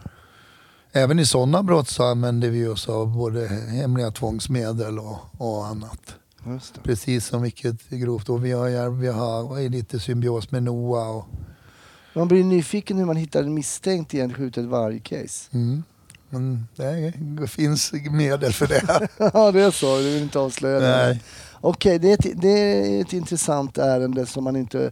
[0.92, 6.16] även i sådana brott så använder vi oss av både hemliga tvångsmedel och, och annat.
[6.84, 8.30] Precis som vilket grovt.
[8.30, 11.10] Och vi har, vi har lite symbios med NOA.
[11.10, 11.26] Och,
[12.14, 15.50] Man blir nyfiken hur man hittar en misstänkt i en skjutet varg-case.
[15.54, 15.84] mm.
[16.32, 16.68] Men
[17.42, 19.08] det finns medel för det.
[19.34, 19.98] Ja, det är så.
[19.98, 21.20] Du vill inte avslöja det.
[21.62, 24.92] Okej, det, är ett- det är ett intressant ärende som man inte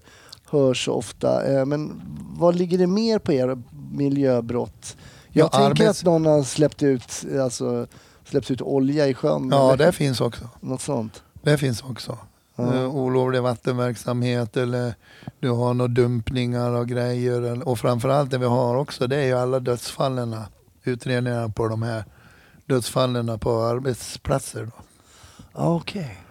[0.49, 1.45] hör så ofta.
[1.60, 2.01] Eh, Men
[2.38, 3.58] vad ligger det mer på er
[3.91, 4.97] miljöbrott?
[5.32, 7.88] Jag Ja, tänker arbets- att någon har släppt ut, alltså,
[8.25, 9.49] släppt ut olja i sjön.
[9.51, 10.49] Ja, eller det finns också.
[10.62, 11.23] Något sånt.
[11.41, 12.17] Det finns också.
[12.58, 14.96] Eh, olovlig vattenverksamhet eller
[15.39, 17.67] du har några dumpningar och grejer.
[17.67, 20.36] Och framförallt det vi har också det är ju alla dödsfallen.
[20.84, 22.06] Utredningarna på de här
[22.65, 24.65] dödsfallen på arbetsplatser.
[24.65, 24.72] Då.
[25.54, 26.24] Okej.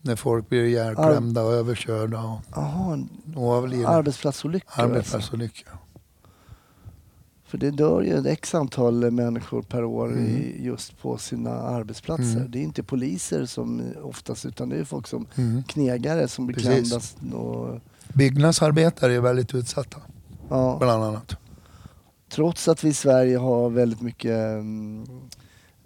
[0.00, 2.40] När folk blir ihjälklämda och överkörda och,
[3.52, 3.88] avlidna.
[4.82, 5.85] arbetsplatsolyckor alltså.
[7.56, 10.26] För det dör ju ett x antal människor per år Mm.
[10.26, 12.36] i, just på sina arbetsplatser.
[12.36, 12.50] Mm.
[12.50, 15.62] Det är inte poliser som oftast utan det är folk som Mm.
[15.62, 17.00] knegare som blir klämda.
[17.36, 17.80] Och,
[18.14, 19.98] Byggnadsarbetare är väldigt utsatta.
[20.48, 20.76] Ja.
[20.80, 21.36] bland annat.
[22.30, 25.06] Trots att vi i Sverige har väldigt mycket mm,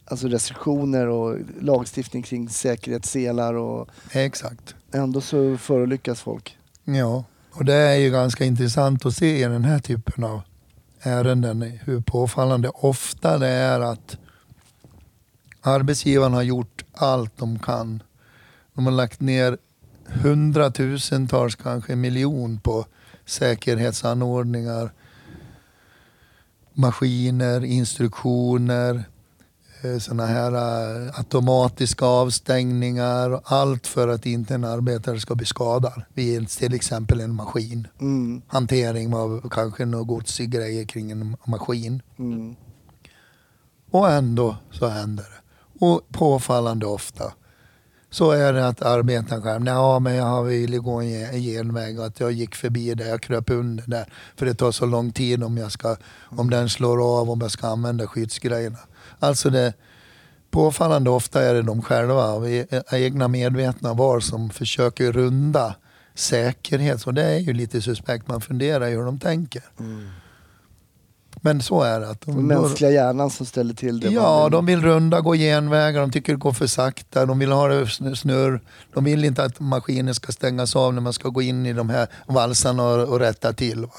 [0.05, 4.75] alltså restriktioner och lagstiftning kring säkerhetsselar och Exakt.
[4.93, 6.57] ändå så förolyckas folk.
[6.85, 10.41] Ja, och det är ju ganska intressant att se i den här typen av
[11.03, 14.17] ärenden hur påfallande ofta det är att
[15.61, 18.03] arbetsgivaren har gjort allt de kan.
[18.75, 19.59] De har lagt ner
[20.07, 22.87] hundratusentals, kanske en miljon på
[23.25, 24.93] säkerhetsanordningar,
[26.73, 29.05] maskiner, instruktioner,
[30.01, 36.03] sådana här eh, automatiska avstängningar och allt för att inte en arbetare ska bli skadad
[36.15, 37.89] vid till exempel en maskin.
[38.01, 42.03] Mm, Hantering av kanske något gods grejer kring en maskin.
[42.19, 42.57] mm,
[43.91, 45.41] Och ändå så händer det.
[45.87, 47.33] Och påfallande ofta
[48.11, 52.21] så är det att arbetaren själv, ja men jag ville gå en genväg och att
[52.21, 54.13] jag gick förbi där, jag kröp under där.
[54.37, 57.51] För det tar så lång tid om, jag ska, om den slår av, om jag
[57.51, 58.79] ska använda skyddsgrejerna.
[59.21, 59.73] Alltså det
[60.51, 62.47] påfallande ofta är det de själva, av
[62.93, 65.75] egna medvetna var som försöker runda
[66.15, 67.01] säkerhet.
[67.01, 69.63] Så det är ju lite suspekt, man funderar ju hur de tänker.
[71.43, 72.09] Men så är det.
[72.11, 74.09] Att Den de, mänskliga hjärnan som ställer till det.
[74.09, 77.53] Ja, vill- de vill runda, gå genvägar, de tycker det går för sakta, de vill
[77.53, 78.61] ha det sn- snurr.
[78.95, 81.91] De vill inte att maskinen ska stängas av när man ska gå in i de
[81.91, 83.81] här valsarna och, och rätta till.
[83.81, 83.91] Va?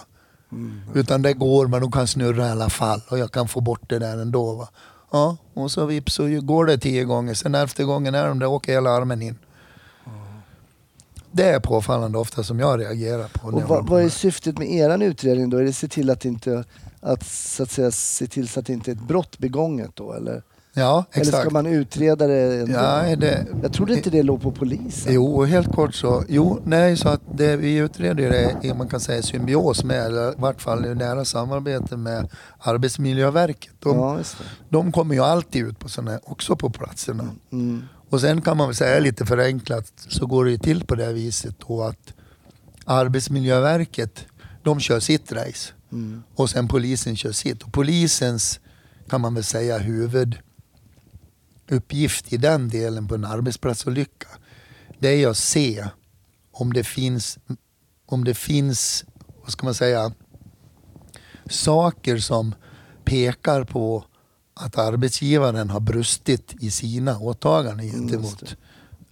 [0.51, 0.81] Mm.
[0.93, 3.89] Utan det går, men de kan snurra i alla fall och jag kan få bort
[3.89, 4.55] det där ändå.
[4.55, 4.69] Va?
[5.11, 8.47] Ja, och så vips så går det tio gånger, sen efter gången är de där
[8.47, 9.37] åker hela armen in.
[11.31, 13.47] Det är påfallande ofta som jag reagerar på.
[13.47, 15.57] Och vad, vad är syftet med eran utredning då?
[15.57, 16.63] Är det se till att inte
[16.99, 20.13] att så att säga se till så att det inte är ett brott begånget då
[20.13, 20.43] eller?
[20.73, 21.51] Ja, Eller ska exakt.
[21.53, 22.73] man utreda det ändå?
[22.73, 25.13] Ja, det, Jag trodde inte det låg på polisen.
[25.13, 26.23] Jo, helt kort så.
[26.29, 30.31] Jo, nej, så att det vi utreder det är man kan säga symbios med, eller
[30.31, 32.29] i vart fall i nära samarbete med
[32.59, 33.71] Arbetsmiljöverket.
[33.79, 34.19] De, Ja,
[34.69, 37.29] de kommer ju alltid ut på sådana, också på platserna.
[37.51, 37.83] Mm.
[38.09, 41.05] Och sen kan man väl säga lite förenklat så går det ju till på det
[41.05, 42.13] här viset då att
[42.85, 44.25] Arbetsmiljöverket,
[44.63, 46.23] de kör sitt race Mm.
[46.35, 47.63] och sen polisen kör sitt.
[47.63, 48.59] Och polisens,
[49.09, 49.77] kan man väl säga,
[51.71, 54.27] huvuduppgift i den delen på en arbetsplatsolycka,
[54.99, 55.87] det är att se
[56.51, 57.39] om det finns,
[58.05, 59.05] om det finns,
[59.41, 60.11] vad ska man säga,
[61.49, 62.55] saker som
[63.05, 64.05] pekar på
[64.53, 68.55] att arbetsgivaren har brustit i sina åtaganden just gentemot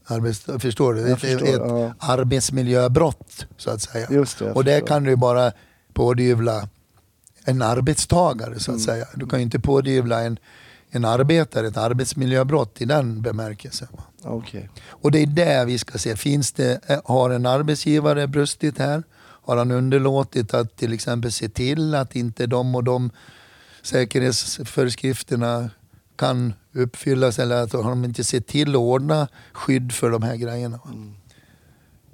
[0.06, 0.46] arbets...
[0.60, 1.12] Förstår du?
[1.12, 1.94] Ett, förstår, ett ja.
[2.00, 4.08] arbetsmiljöbrott så att säga.
[4.10, 5.52] Det, Och det kan du ju bara
[5.94, 6.70] pådyvla
[7.46, 8.80] en arbetstagare så att Mm.
[8.80, 9.08] säga.
[9.16, 10.40] Du kan ju inte pådyvla en,
[10.92, 13.88] en arbetare ett arbetsmiljöbrott i den bemärkelsen.
[14.24, 14.70] Okej.
[14.90, 19.04] Och det är där vi ska se, finns det, eh, har en arbetsgivare brustit här?
[19.18, 23.12] Har han underlåtit att till exempel se till att inte de och de
[23.82, 25.70] säkerhetsföreskrifterna
[26.16, 30.36] kan uppfyllas eller att har de inte sett till att ordna skydd för de här
[30.36, 30.80] grejerna?
[30.86, 31.16] Mm.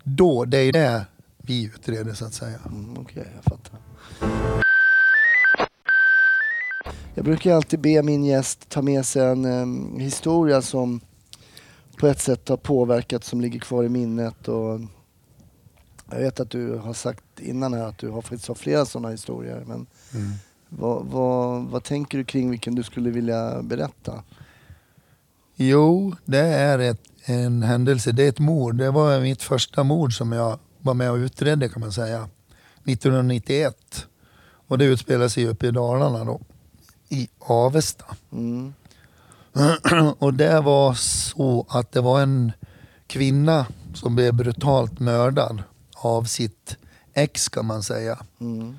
[0.04, 1.06] Då, det är det
[1.38, 2.60] vi utreder så att säga.
[2.66, 4.65] Mm, Okej, jag fattar.
[7.18, 11.02] Jag brukar alltid be min gäst ta med sig en em, historia som
[11.98, 14.48] på ett sätt har påverkat, som ligger kvar i minnet.
[14.48, 14.80] Och
[16.10, 19.10] jag vet att du har sagt innan här att du har faktiskt har flera sådana
[19.10, 19.64] historier.
[19.68, 19.88] Men
[20.70, 24.24] vad, vad, vad tänker du kring vilken du skulle vilja berätta?
[25.56, 28.12] Jo, det är ett, en händelse.
[28.12, 28.76] Det är ett mord.
[28.76, 32.30] Det var mitt första mord som jag var med och utredde kan man säga.
[32.86, 34.08] 1991.
[34.68, 36.42] Och det utspelar sig uppe i Dalarna då.
[37.10, 38.06] I Avesta.
[38.32, 38.74] Mm.
[40.20, 42.52] Och det var så att det var en
[43.08, 45.64] kvinna som blev brutalt mördad
[45.96, 46.78] av sitt
[47.14, 48.20] ex kan man säga.
[48.42, 48.76] Mm.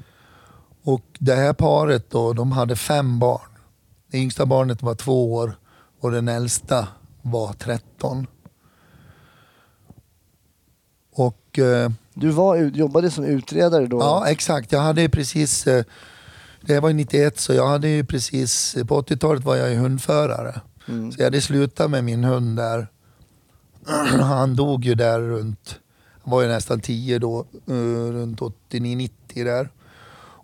[0.83, 3.51] Och det här paret då, de hade fem barn.
[4.11, 5.59] Det yngsta barnet var två år
[6.01, 6.89] och den äldsta
[7.23, 8.27] var 13.
[11.13, 13.99] Och eh, Du var, jobbade som utredare då?
[13.99, 14.73] ja, exakt.
[14.73, 15.85] Jag hade precis, eh,
[16.67, 20.61] det var ju 91 så jag hade ju precis, på 80-talet var jag ju hundförare.
[20.89, 21.13] Mm.
[21.13, 22.89] Så jag hade slutat med min hund där.
[24.21, 25.81] Han dog ju där runt,
[26.23, 29.11] han var ju nästan 10 då, eh, runt 89-90
[29.45, 29.69] där.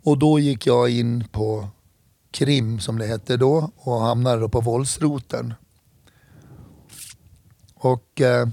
[0.05, 1.69] Och då gick jag in på
[2.31, 5.55] krim som det hette då och hamnade då på våldsroten.
[7.75, 8.49] Och eh,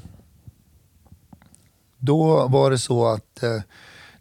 [1.97, 3.62] då var det så att eh,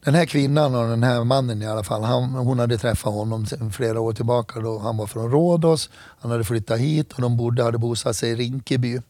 [0.08, 3.46] den här kvinnan och den här mannen i alla fall, han, hon hade träffat honom
[3.72, 5.90] flera år tillbaka då han var från Rhodos.
[6.20, 9.00] Han hade flyttat hit och de bodde, hade bosatt sig i Rinkeby.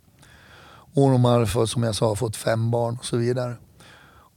[0.94, 3.54] Och de hade som jag sa fått fem barn och så vidare.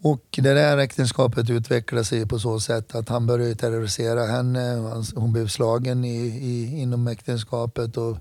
[0.01, 4.75] Och det där äktenskapet utvecklade sig på så sätt att han började terrorisera henne.
[5.15, 8.17] Hon blev slagen i, i, inom äktenskapet och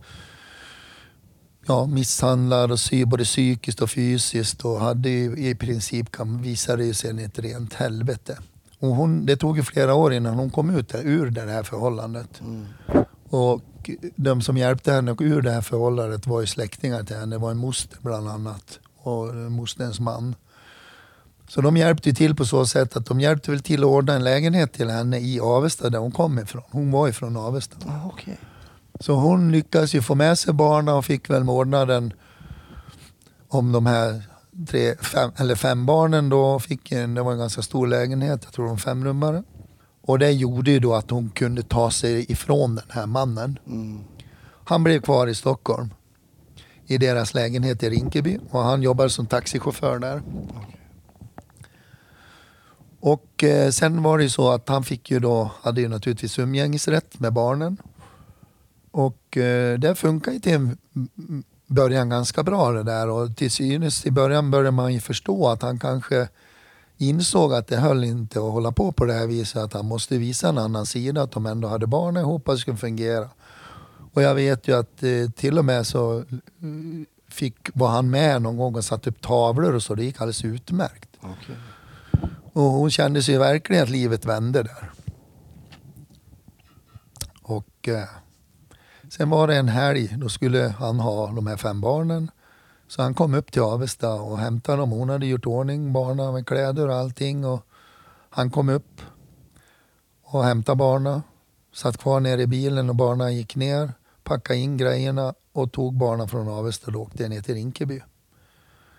[1.70, 6.94] ja, misshandlad och både psykiskt och fysiskt och hade ju, i princip kan, visade det
[6.94, 8.38] sig ett rent helvete.
[8.78, 11.62] Och hon, det tog ju flera år innan hon kom ut där, ur det här
[11.62, 12.42] förhållandet.
[13.28, 17.36] Och de som hjälpte henne ur det här förhållandet var ju släktingar till henne.
[17.36, 20.34] Det var en moster bland annat och mosterns man.
[21.48, 24.14] Så de hjälpte ju till på så sätt att de hjälpte väl till att ordna
[24.14, 26.62] en lägenhet till henne i Avesta där hon kom ifrån.
[26.70, 27.76] Hon var ifrån Avesta.
[27.86, 28.38] Ah, okej.
[29.00, 32.12] Så hon lyckades ju få med sig barnen och fick väl ordnaden
[33.48, 34.22] om de här
[34.68, 36.58] tre, fem, eller fem barnen då.
[36.58, 39.42] Fick en, det var en ganska stor lägenhet, jag tror de femrummare.
[40.02, 43.58] Och det gjorde ju då att hon kunde ta sig ifrån den här mannen.
[43.66, 44.00] Mm.
[44.64, 45.94] Han blev kvar i Stockholm
[46.86, 50.22] i deras lägenhet i Rinkeby och han jobbade som taxichaufför där.
[53.00, 56.38] Och eh, sen var det ju så att han fick ju då, hade ju naturligtvis
[56.38, 57.76] umgängesrätt med barnen.
[58.90, 60.78] Och eh, det funkar ju till en
[61.66, 65.62] början ganska bra det där och till synes i början började man ju förstå att
[65.62, 66.28] han kanske
[66.96, 70.18] insåg att det höll inte att hålla på på det här viset att han måste
[70.18, 73.28] visa en annan sida att de ändå hade barnen ihop och det skulle fungera.
[74.12, 76.24] Och jag vet ju att eh, till och med så eh,
[77.28, 79.94] fick, var han med någon gång och satte upp tavlor och så.
[79.94, 81.08] Det gick alldeles utmärkt.
[81.20, 81.56] Okej.
[82.52, 84.90] Och hon kände sig verkligen att livet vände där.
[87.42, 88.04] Och eh,
[89.10, 92.30] sen var det en helg, då skulle han ha de här fem barnen.
[92.88, 94.90] Så han kom upp till Avesta och hämtade dem.
[94.90, 97.44] Hon hade gjort ordning barnen med kläder och allting.
[97.44, 97.66] Och
[98.30, 99.00] han kom upp
[100.24, 101.22] och hämtade barnen.
[101.74, 103.92] Satt kvar nere i bilen och barnen gick ner.
[104.24, 108.00] Packade in grejerna och tog barnen från Avesta och åkte ner till Rinkeby.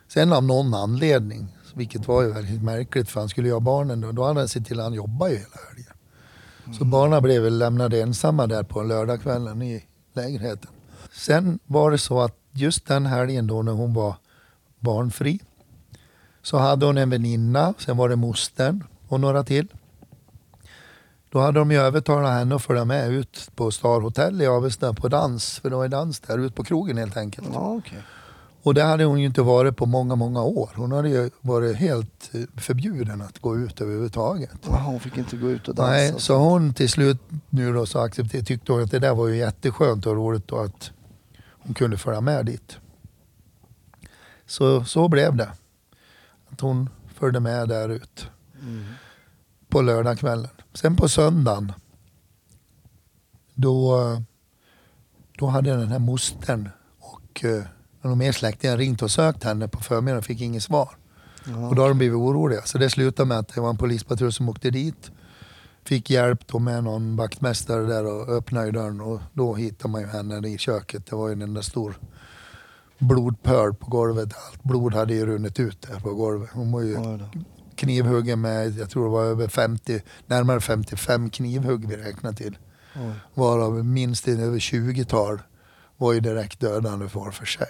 [0.07, 4.01] Sen av någon anledning, vilket var ju väldigt märkligt för han skulle ju ha barnen
[4.01, 5.93] då, då hade han sett till att han jobbade ju hela helgen.
[6.77, 10.69] Så barnen blev väl lämnade ensamma där på lördagskvällen i lägenheten.
[11.11, 14.15] Sen var det så att just den helgen då när hon var
[14.79, 15.39] barnfri
[16.41, 19.67] så hade hon en väninna, sen var det mostern och några till.
[21.29, 24.93] Då hade de ju övertalat henne att följa med ut på Star Hotel i Avesta
[24.93, 27.47] på dans, för det var ju dans där, ut på krogen helt enkelt.
[27.53, 27.99] Ja, okay.
[28.63, 30.69] Och det hade hon ju inte varit på många, många år.
[30.75, 34.51] Hon hade ju varit helt eh, förbjuden att gå ut överhuvudtaget.
[34.67, 35.91] Jaha, hon fick inte gå ut och dansa.
[35.91, 37.17] Nej, så hon till slut
[37.49, 40.65] nu då så accepterade, tyckte hon att det där var ju jätteskönt och roligt och
[40.65, 40.91] att
[41.49, 42.77] hon kunde följa med dit.
[44.45, 45.51] Så, så blev det.
[46.49, 48.27] Att hon följde med där ut
[48.63, 48.83] Mm.
[49.69, 50.49] på lördagskvällen.
[50.73, 51.73] Sen på söndagen
[53.53, 53.97] då,
[55.37, 56.69] då hade den här mostern
[56.99, 57.45] och
[58.03, 60.89] eh, någon mer släktingar ringt och sökt henne på förmiddagen och fick inget svar.
[61.45, 61.67] Ja.
[61.69, 62.61] Och då har de blivit oroliga.
[62.61, 65.11] Så det slutade med att det var en polispatrull som åkte dit.
[65.83, 70.01] Fick hjälp då med någon vaktmästare där och öppnade ju dörren och då hittade man
[70.01, 71.05] ju henne i köket.
[71.05, 71.95] Det var ju en där stor
[72.97, 74.33] blodpöl på golvet.
[74.47, 76.49] Allt blod hade ju runnit ut där på golvet.
[76.53, 77.19] Hon var ju
[77.75, 82.57] knivhuggen med, jag tror det var över 50, närmare 55 knivhugg vi räknar till.
[82.95, 83.13] Oj.
[83.33, 85.39] Varav minst över 20-tal
[86.01, 87.67] var ju direkt dödande var för sig.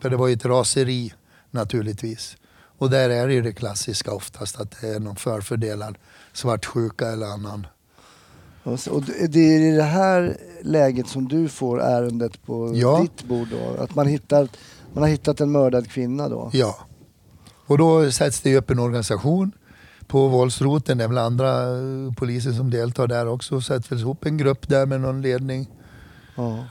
[0.00, 1.12] För det var ju ett raseri
[1.50, 2.36] naturligtvis.
[2.78, 5.98] Och där är det ju det klassiska oftast att det är någon förfördelad
[6.32, 7.66] svartsjuka eller annan.
[8.64, 12.98] Och det är i det här läget som du får ärendet på Ja.
[13.02, 13.82] ditt bord då?
[13.82, 14.48] Att man, hittar,
[14.92, 16.50] man har hittat en mördad kvinna då?
[16.52, 16.76] Ja.
[17.66, 19.52] Och då sätts det upp en organisation
[20.06, 20.98] på våldsroten.
[20.98, 23.60] Det är väl andra eh, poliser som deltar där också.
[23.60, 25.70] Sätts ihop en grupp där med någon ledning.
[26.36, 26.64] Ja.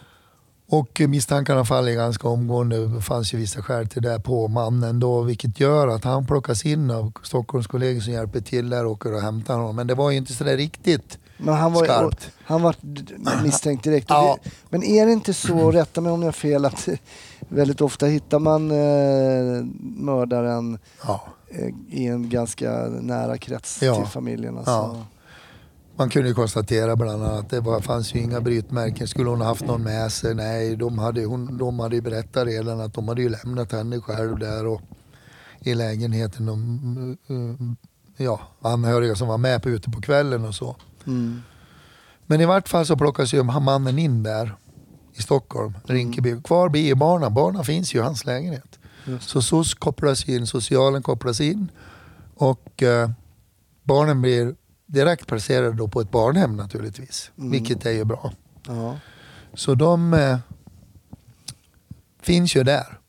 [0.71, 2.87] Och misstankarna faller ganska omgående.
[2.87, 6.65] Det fanns ju vissa skäl till det på mannen då, vilket gör att han plockas
[6.65, 9.75] in av Stockholms kollegor som hjälper till där och åker och hämtar honom.
[9.75, 11.17] Men det var ju inte sådär riktigt.
[11.37, 12.29] Men han var, Skarpt.
[12.43, 12.75] han var
[13.43, 14.05] misstänkt direkt.
[14.09, 14.37] Ja.
[14.43, 16.87] Det- Men är det inte så, rätta mig om jag har fel, att
[17.49, 21.21] väldigt ofta hittar man eh, mördaren Ja.
[21.49, 23.95] eh, i en ganska nära krets Ja.
[23.95, 24.57] till familjen?
[24.57, 25.05] Alltså.
[25.95, 29.07] Man kunde konstatera bland annat att det var, fanns ju inga brytmärken.
[29.07, 30.35] Skulle hon ha haft någon med sig?
[30.35, 33.99] Nej, de hade, hon, de hade ju berättat redan att de hade ju lämnat henne
[33.99, 34.81] själv där och
[35.59, 36.45] i lägenheten.
[36.45, 40.75] De, eh, ja, anhöriga som var med på ute på kvällen och så.
[41.07, 41.41] Mm.
[42.25, 44.55] Men i vart fall så plockas ju mannen in där
[45.13, 46.41] i Stockholm, Rinkeby.
[46.41, 47.33] Kvar blir barnen.
[47.33, 48.79] Barnen finns ju i hans lägenhet.
[49.05, 49.29] Just.
[49.29, 51.71] Så SOS kopplas in, socialen kopplas in
[52.35, 53.09] och eh,
[53.83, 54.55] barnen blir
[54.91, 57.31] direkt placerade då på ett barnhem naturligtvis.
[57.37, 57.51] Mm.
[57.51, 58.33] Vilket är ju bra.
[58.67, 58.97] Ja.
[59.53, 60.37] Så de eh,
[62.21, 62.99] finns ju där.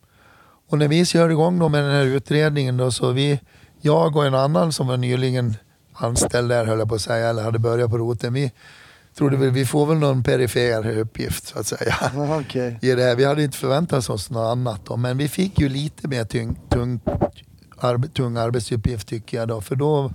[0.68, 3.40] Och när vi kör igång då med den här utredningen då så vi
[3.81, 5.55] jag och en annan som var nyligen
[5.92, 8.33] anställd där höll jag på att säga, eller hade börjat på roten.
[8.33, 8.53] Vi
[9.14, 11.95] trodde väl, vi får väl någon perifer uppgift så att säga.
[12.01, 12.79] Aha, okej.
[12.83, 13.16] I det här.
[13.16, 16.59] Vi hade inte förväntat oss något annat då, men vi fick ju lite mer tung,
[16.68, 17.01] tung,
[17.79, 19.61] arbe, tung arbetsuppgift tycker jag då.
[19.61, 20.12] För då,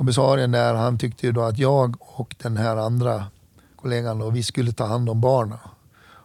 [0.00, 3.24] kommissarien där, han tyckte ju då att jag och den här andra
[3.76, 5.58] kollegan då, vi skulle ta hand om barnen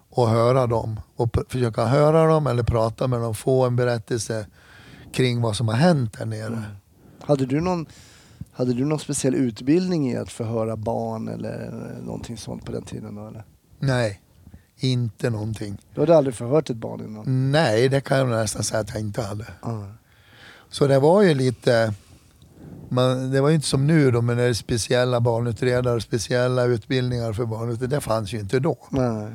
[0.09, 4.47] och höra dem och försöka höra dem eller prata med dem, få en berättelse
[5.13, 6.63] kring vad som har hänt där nere.
[7.21, 7.85] Hade du någon
[8.51, 11.71] hade du någon speciell utbildning i att förhöra barn eller
[12.03, 13.15] någonting sånt på den tiden?
[13.15, 13.43] Då, eller?
[13.79, 14.21] Nej,
[14.77, 15.77] inte någonting.
[15.93, 17.51] Du hade aldrig förhört ett barn innan?
[17.51, 19.45] Nej, det kan jag nästan säga att jag inte hade.
[19.61, 19.83] Ah.
[20.69, 21.93] Så det var ju lite,
[22.91, 27.33] man, det var ju inte som nu då med det är speciella barnutredare, speciella utbildningar
[27.33, 27.97] för barnutredare.
[27.97, 28.77] Det fanns ju inte då.
[28.89, 29.27] Nej.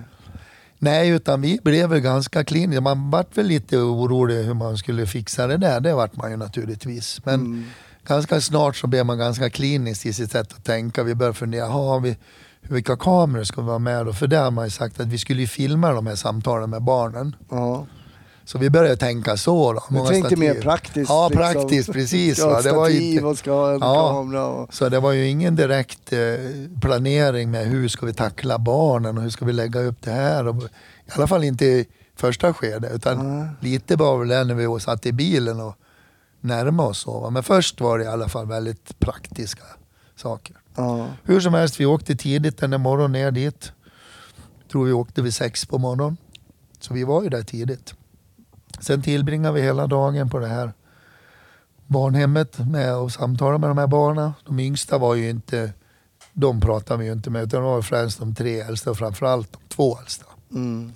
[0.78, 2.80] Nej, utan vi blev väl ganska kliniska.
[2.80, 5.80] Man vart väl lite orolig hur man skulle fixa det där.
[5.80, 7.20] Det vart man ju naturligtvis.
[7.24, 7.64] Men Mm.
[8.06, 11.02] ganska snart så blev man ganska klinisk i sitt sätt att tänka.
[11.02, 12.16] Vi började fundera, har vi,
[12.60, 14.12] vilka kameror ska vi vara med då?
[14.12, 17.36] För det har man ju sagt att vi skulle filma de här samtalen med barnen.
[17.50, 17.86] Ja.
[18.50, 19.82] Så vi började tänka så då.
[19.88, 20.62] Du tänkte mer stativ.
[20.62, 21.10] praktiskt?
[21.10, 21.42] Ja, liksom.
[21.42, 22.38] praktiskt, precis.
[22.38, 24.08] Ska ha Det var ju och ska ha en Ja.
[24.12, 24.46] kamera.
[24.46, 24.74] Och...
[24.74, 26.18] så det var ju ingen direkt eh,
[26.80, 30.46] planering med hur ska vi tackla barnen och hur ska vi lägga upp det här.
[30.46, 30.68] Och, I
[31.12, 31.86] alla fall inte i
[32.16, 32.92] första skedet.
[32.92, 33.48] Utan Nej.
[33.60, 35.74] lite var väl det när vi satt i bilen och
[36.40, 36.98] närmade oss.
[36.98, 37.30] Så?
[37.30, 39.64] Men först var det i alla fall väldigt praktiska
[40.16, 40.56] saker.
[40.76, 41.06] Ja.
[41.24, 43.72] Hur som helst, vi åkte tidigt den där morgonen ner dit.
[44.72, 46.16] Tror vi åkte vid sex på morgonen.
[46.80, 47.94] Så vi var ju där tidigt.
[48.80, 50.72] Sen tillbringade vi hela dagen på det här
[51.86, 54.32] barnhemmet med att samtala med de här barnen.
[54.46, 55.72] De yngsta var ju inte,
[56.32, 59.52] de pratade vi ju inte med utan det var främst de tre äldsta och framförallt
[59.52, 60.26] de två äldsta.
[60.50, 60.92] Mm.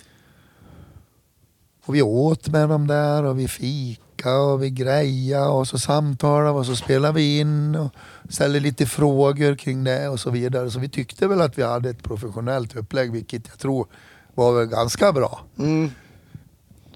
[1.85, 6.53] Och vi åt med dem där och vi fika och vi greja och så samtalade
[6.53, 7.91] vi och så spelade vi in och
[8.29, 10.71] ställde lite frågor kring det och så vidare.
[10.71, 13.87] Så vi tyckte väl att vi hade ett professionellt upplägg vilket jag tror
[14.35, 15.41] var väl ganska bra.
[15.57, 15.91] Mm.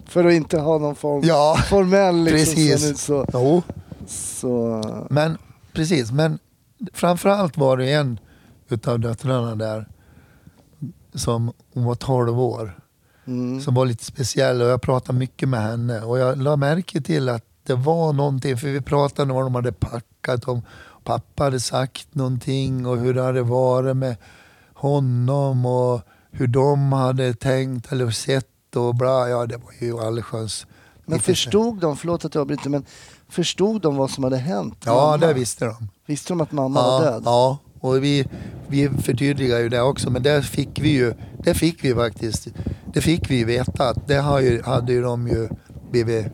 [0.10, 3.02] För att inte ha någon form, Ja, formell liksom, precis.
[3.02, 3.62] så, Jo,
[4.08, 5.38] så men
[5.74, 6.12] precis.
[6.12, 6.40] Men
[6.94, 8.20] framförallt var det en
[8.70, 9.88] utav döttrarna där
[11.14, 12.80] som hon var 12 år.
[13.28, 13.62] mm.
[13.62, 17.30] som var lite speciell och jag pratade mycket med henne och jag la märke till
[17.30, 20.62] att det var någonting, för vi pratade om vad de hade packat, om
[21.04, 24.16] pappa hade sagt någonting och hur det hade varit med
[24.74, 28.46] honom och hur de hade tänkt eller sett
[28.76, 30.68] och bla, ja det var ju allsköns.
[31.06, 32.86] Men förstod de, förlåt att jag avbryter, men
[33.30, 34.84] förstod de vad som hade hänt?
[34.86, 35.18] Ja, mamma?
[35.18, 35.90] det visste de.
[36.06, 37.22] Visste de att mamma var Ja, död?
[37.26, 38.26] ja, och vi,
[38.68, 42.48] vi förtydligar ju det också, men det fick vi ju, det fick vi faktiskt,
[42.94, 45.50] det fick vi veta att det har ju, hade ju de ju
[45.92, 46.26] blivit,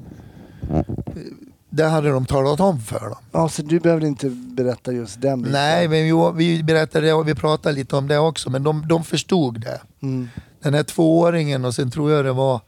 [1.70, 3.16] det hade de talat om för dem.
[3.32, 5.54] Ja, så du behövde inte berätta just den biten?
[5.54, 6.04] Nej, men
[6.38, 9.62] vi, vi berättade det och vi pratade lite om det också, men de, de förstod
[9.62, 9.82] det.
[10.02, 10.30] Mm.
[10.66, 12.62] Den här tvååringen och sen tror jag det var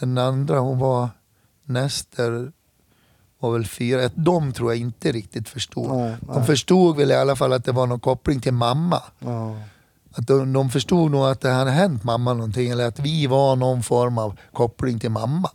[0.00, 1.08] den andra, hon var
[1.64, 2.52] Nester,
[3.38, 4.10] var väl fyra.
[4.14, 5.96] De tror jag inte riktigt förstod.
[5.96, 6.46] Nej, De nej.
[6.46, 9.02] förstod väl i alla fall att det var någon koppling till mamma.
[9.18, 9.56] Ja.
[10.12, 13.56] Att de, de förstod nog att det hade hänt mamma någonting eller att vi var
[13.56, 15.50] någon form av koppling till mamma.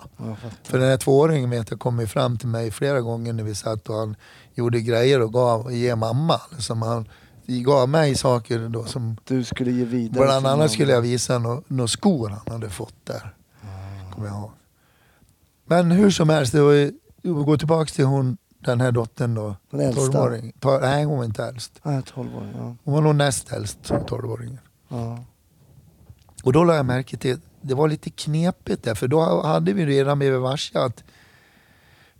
[0.63, 3.55] För den här tvååringen vet jag kom ju fram till mig flera gånger när vi
[3.55, 4.15] satt och han
[4.53, 6.41] gjorde grejer och gav ge mamma.
[6.51, 7.05] Liksom han
[7.47, 11.61] gav mig saker då som Du skulle ge vidare bland annat skulle jag visa några
[11.67, 13.33] nå skor han hade fått där.
[14.13, 14.51] Kommer jag ihåg.
[15.65, 16.91] Men hur som helst, det var ju,
[17.23, 19.55] går tillbaka till hon, den här dottern då.
[19.69, 20.01] Den äldsta?
[20.01, 20.53] 12-åring.
[20.59, 21.79] Ta- Nej hon var inte äldst.
[21.83, 22.47] Nej, 12 år.
[22.57, 22.75] Ja.
[22.83, 24.59] Hon var nog näst äldst, 12-åringen.
[24.87, 25.19] Ja.
[26.43, 29.85] Och då lade jag märke till, det var lite knepigt där, för då hade vi
[29.85, 31.03] redan blivit varse att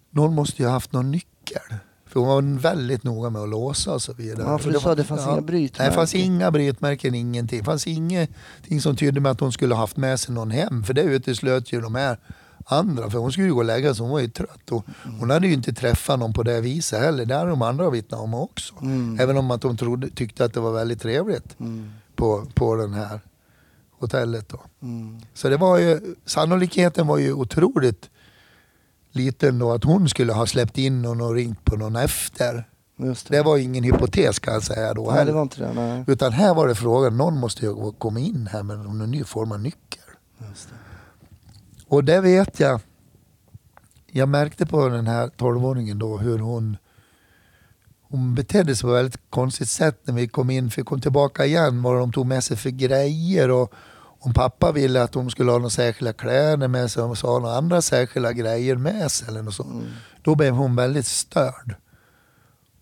[0.10, 1.76] någon måste ju ha haft någon nyckel.
[2.16, 4.48] För hon var väldigt noga med att låsa och så vidare.
[4.48, 5.76] Ja, för du sa det fanns inga brytmärken.
[5.84, 7.60] Nej, det fanns inga brytmärken, ingenting.
[7.60, 10.84] Det fanns ingenting som tydde med att hon skulle ha haft med sig någon hem,
[10.84, 12.18] för det uteslöt ju de här
[12.66, 13.10] andra.
[13.10, 14.72] För hon skulle ju gå och lägga sig, hon var ju trött.
[14.72, 15.20] Och Mm.
[15.20, 17.26] hon hade ju inte träffat någon på det viset heller.
[17.26, 18.74] Det hade de andra vittnat om också.
[18.82, 19.20] Mm.
[19.20, 21.92] Även om att de trodde, tyckte att det var väldigt trevligt Mm.
[22.16, 23.20] på, på den här
[24.00, 24.50] hotellet.
[24.50, 24.60] Då.
[24.82, 25.20] Mm.
[25.34, 28.10] Så det var ju, sannolikheten var ju otroligt
[29.16, 32.70] liten då att hon skulle ha släppt in någon och ringt på någon efter.
[32.98, 33.26] Det.
[33.30, 35.74] Det var ingen hypotes kan jag säga då Nej, det var inte det.
[35.74, 36.04] Nej.
[36.08, 39.52] Utan här var det frågan, någon måste ju komma in här med någon ny form
[39.52, 40.04] av nyckel.
[40.38, 40.46] Det.
[41.88, 42.82] Och det vet jag,
[44.12, 46.78] jag märkte på den här 12-åringen då hur hon
[48.10, 50.70] hon betedde sig på ett väldigt konstigt sätt när vi kom in.
[50.70, 53.52] För vi kom tillbaka igen vad de tog med sig för grejer.
[53.52, 53.74] Och
[54.26, 57.56] om pappa ville att de skulle ha några särskilda kläder med sig och sa några
[57.56, 59.28] andra särskilda grejer med sig.
[59.28, 59.74] Eller något sånt.
[59.74, 59.86] Mm.
[60.22, 61.76] Då blev hon väldigt störd.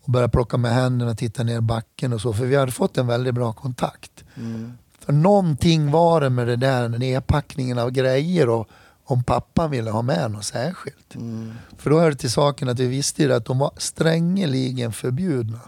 [0.02, 2.32] och började plocka med händerna, titta ner i backen och så.
[2.32, 4.24] För vi hade fått en väldigt bra kontakt.
[4.36, 4.72] Mm.
[4.98, 8.68] För någonting var det med det där nedpackningen av grejer och
[9.04, 11.14] om pappa ville ha med något särskilt.
[11.14, 11.52] Mm.
[11.78, 15.60] För då hör det till saken att vi visste att de var strängeligen förbjudna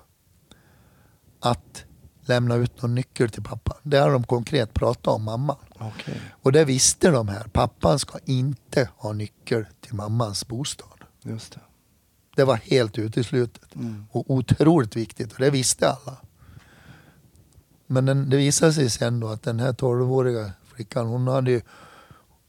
[1.41, 1.85] att
[2.29, 3.77] lämna ut någon nyckel till pappa.
[3.83, 5.57] Det har de konkret pratat om mamma.
[5.79, 6.21] Okej.
[6.43, 7.45] Och det visste de här.
[7.53, 10.89] Pappan ska inte ha nyckel till mammans bostad.
[11.23, 11.61] Just det.
[12.37, 14.07] Det var helt uteslutet Mm.
[14.13, 16.17] och otroligt viktigt och det visste alla.
[17.87, 21.61] Men den, det visade sig sen då att den här 12-åriga flickan, hon, hade ju,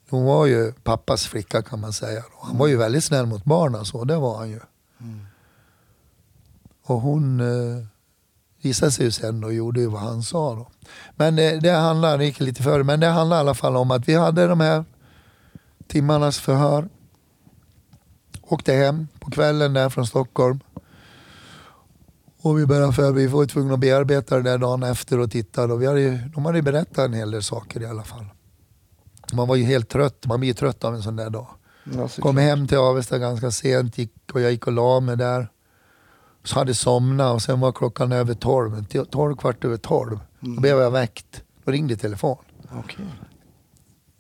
[0.10, 2.24] hon var ju pappas flicka kan man säga.
[2.34, 4.60] Och han var ju väldigt snäll mot barnen, så det var han ju.
[5.00, 5.26] Mm.
[6.84, 7.86] Och hon eh,
[8.68, 10.68] visade sig ju sen och gjorde ju vad han sa då.
[11.16, 13.92] Men det, det handlar, det gick lite före, men det handlar i alla fall om
[13.92, 14.86] att vi hade de här
[15.88, 16.90] timmarnas förhör.
[18.42, 20.60] Åkte hem på kvällen där från Stockholm.
[22.42, 25.64] Och vi började för vi var tvungna att bearbeta det där dagen efter och titta.
[25.64, 28.26] Och vi hade ju, de hade ju berättat en hel del saker i alla fall.
[29.34, 31.48] Man var ju helt trött, man blir ju trött av en sån där dag.
[31.84, 32.08] Ja.
[32.20, 35.50] Kom hem till Avesta ganska sent gick, och jag gick och la mig där.
[36.48, 40.20] Så hade somnat och sen var klockan över tolv, tolv kvart över tolv.
[40.40, 40.62] Då Mm.
[40.62, 41.44] blev jag väckt.
[41.66, 42.38] Då ringde telefon.
[42.72, 43.06] Okej.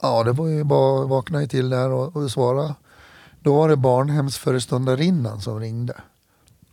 [0.02, 2.76] Ja, det var ju bara vakna ju till där och, och svara.
[3.42, 5.94] Då var det barnhemsföreståndarinnan som ringde.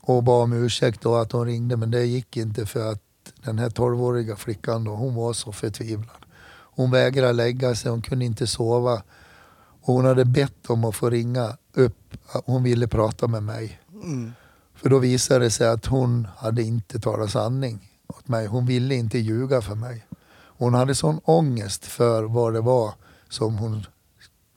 [0.00, 3.02] Och bad om ursäkt då att hon ringde men det gick inte för att
[3.44, 6.16] den här 12-åriga flickan då, hon var så förtvivlad.
[6.76, 9.02] Hon vägrade lägga sig, hon kunde inte sova.
[9.82, 13.80] Och hon hade bett om att få ringa upp, hon ville prata med mig.
[14.02, 14.32] Mm.
[14.84, 18.46] För då visade det sig att hon hade inte talat sanning åt mig.
[18.46, 20.06] Hon ville inte ljuga för mig.
[20.58, 22.94] Hon hade sån ångest för vad det var
[23.28, 23.86] som hon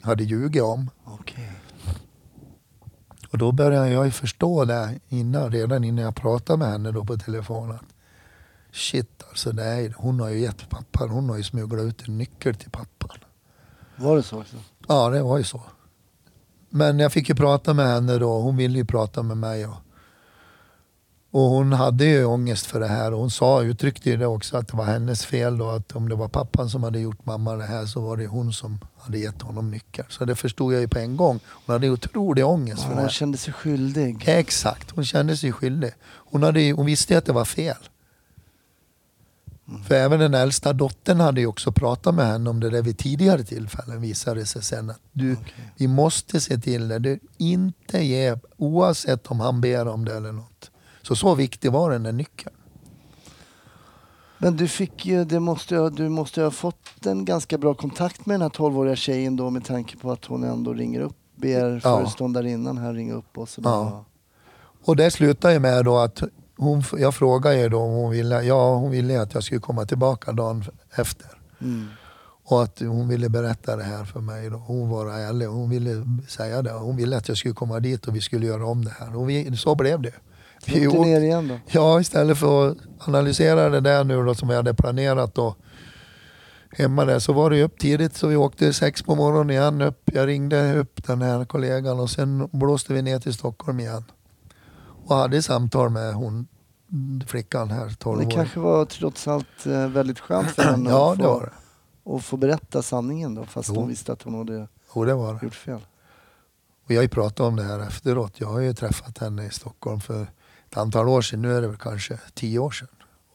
[0.01, 0.89] hade ljugit om.
[1.03, 1.51] Okej.
[3.31, 7.05] Och då började jag ju förstå det innan, redan innan jag pratade med henne då
[7.05, 7.71] på telefon.
[7.71, 7.85] Att
[8.71, 12.55] shit alltså, är, hon har ju gett pappan, hon har ju smugglat ut en nyckel
[12.55, 13.17] till pappan.
[13.95, 14.57] Var det så också?
[14.87, 15.61] Ja, det var ju så.
[16.69, 18.41] Men jag fick ju prata med henne då.
[18.41, 19.67] Hon ville ju prata med mig.
[19.67, 19.75] Och,
[21.31, 23.13] och hon hade ju ångest för det här.
[23.13, 25.69] Och hon sa, uttryckte ju det också att det var hennes fel då.
[25.69, 28.53] Att om det var pappan som hade gjort mamma det här så var det hon
[28.53, 30.07] som hade gett honom nyckeln.
[30.09, 31.39] Så det förstod jag ju på en gång.
[31.47, 33.09] Hon hade otrolig ångest för det hon här.
[33.09, 34.23] kände sig skyldig.
[34.25, 35.91] Exakt, hon kände sig skyldig.
[36.03, 37.89] Hon, hade, hon visste ju att det var fel.
[39.87, 42.97] För även den äldsta dottern hade ju också pratat med henne om det där vid
[42.97, 45.71] tidigare tillfällen visade det sig sen att du, Okej.
[45.77, 46.99] vi måste se till det.
[46.99, 50.71] Du inte ge, oavsett om han ber om det eller något.
[51.07, 52.55] Så så viktig var den där nyckeln.
[54.37, 58.33] Men du fick ju, det måste, du måste ha fått en ganska bra kontakt med
[58.33, 61.79] den här 12-åriga tjejen då med tanke på att hon ändå ringer upp, ber Ja.
[61.79, 63.69] föreståndarinnan här ringa upp och sådär.
[63.69, 64.05] Ja.
[64.83, 66.23] Och det slutade ju med då att
[66.57, 69.85] hon, jag frågade ju då om hon ville, ja hon ville att jag skulle komma
[69.85, 71.27] tillbaka dagen efter.
[71.61, 71.87] Mm.
[72.43, 74.49] Och att hon ville berätta det här för mig.
[74.49, 74.57] Då.
[74.57, 75.45] Hon var ärlig.
[75.45, 76.71] Hon ville säga det.
[76.71, 79.15] Hon ville att jag skulle komma dit och vi skulle göra om det här.
[79.15, 80.13] Och vi, så blev det.
[80.65, 81.59] Vi Åkte ner igen då?
[81.67, 85.55] Ja, istället för att analysera det där nu då, som vi hade planerat då,
[86.71, 90.09] hemma där så var det upp tidigt så vi åkte sex på morgonen igen upp.
[90.13, 94.03] Jag ringde upp den här kollegan och sen blåste vi ner till Stockholm igen.
[95.05, 96.47] Och hade samtal med hon
[97.27, 98.31] flickan här, 12 Det år.
[98.31, 102.15] kanske var trots allt eh, väldigt skönt för henne Ja, att, det få, det.
[102.15, 103.75] att få berätta sanningen då fast Jo.
[103.75, 105.39] hon visste att hon hade Jo, det var det.
[105.43, 105.79] gjort fel.
[106.85, 108.33] Och jag har ju pratat om det här efteråt.
[108.39, 110.27] Jag har ju träffat henne i Stockholm för
[110.71, 111.41] ett antal år sedan.
[111.41, 112.87] Nu är det väl kanske tio år sedan.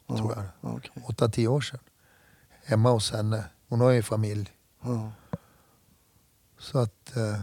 [0.07, 0.45] Ja, Tror jag.
[0.61, 1.03] ja, okej.
[1.09, 1.79] Åtta, tio år sedan.
[2.65, 3.45] Hemma hos henne.
[3.69, 4.51] Hon har ju familj.
[4.83, 5.13] Ja.
[6.59, 7.17] Så att...
[7.17, 7.41] Eh,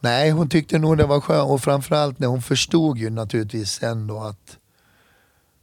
[0.00, 1.50] nej, hon tyckte nog det var skönt.
[1.50, 4.56] Och framförallt när hon förstod ju naturligtvis sen då att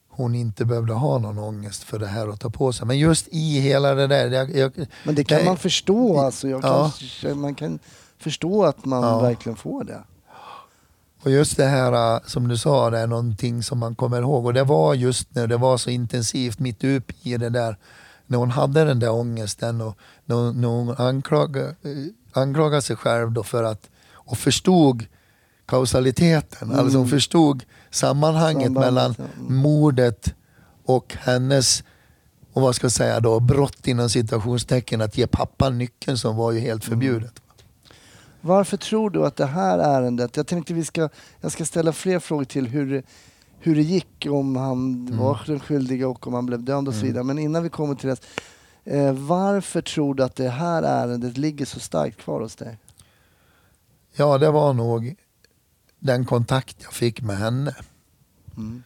[0.09, 2.87] hon inte behövde ha någon ångest för det här att ta på sig.
[2.87, 4.27] Men just i hela det där.
[4.31, 5.45] Jag, jag, Men det kan Nej.
[5.45, 6.47] man förstå alltså.
[6.47, 6.91] Jag Ja.
[7.21, 7.79] kan, man kan
[8.17, 10.03] förstå att man verkligen får det.
[11.23, 14.45] Och just det här äh, som du sa, det är någonting som man kommer ihåg.
[14.45, 17.77] Och det var just när det var så intensivt mitt upp i det där.
[18.27, 22.95] När hon hade den där ångesten och när hon, när hon anklagade, eh, anklagade sig
[22.95, 25.05] själv då för att och förstod
[25.65, 26.67] kausaliteten.
[26.69, 26.79] Mm.
[26.79, 29.23] Alltså hon förstod sammanhanget Sambandet, mellan ja.
[29.39, 29.55] Mm.
[29.55, 30.33] mordet
[30.85, 31.83] och hennes
[32.53, 36.51] och vad ska jag säga då, brott inom citationstecken att ge pappan nyckeln som var
[36.51, 37.29] ju helt Mm.
[38.41, 41.09] Varför tror du att det här ärendet, jag tänkte vi ska,
[41.41, 43.03] jag ska ställa fler frågor till hur,
[43.59, 45.17] hur det gick om han Mm.
[45.17, 47.23] var den skyldiga och om han blev dömd och så vidare.
[47.23, 48.17] Men innan vi kommer till det,
[48.97, 52.77] eh, varför tror du att det här ärendet ligger så starkt kvar hos dig?
[54.15, 55.15] Ja, det var nog
[55.99, 57.75] den kontakt jag fick med henne.
[58.57, 58.83] Mm.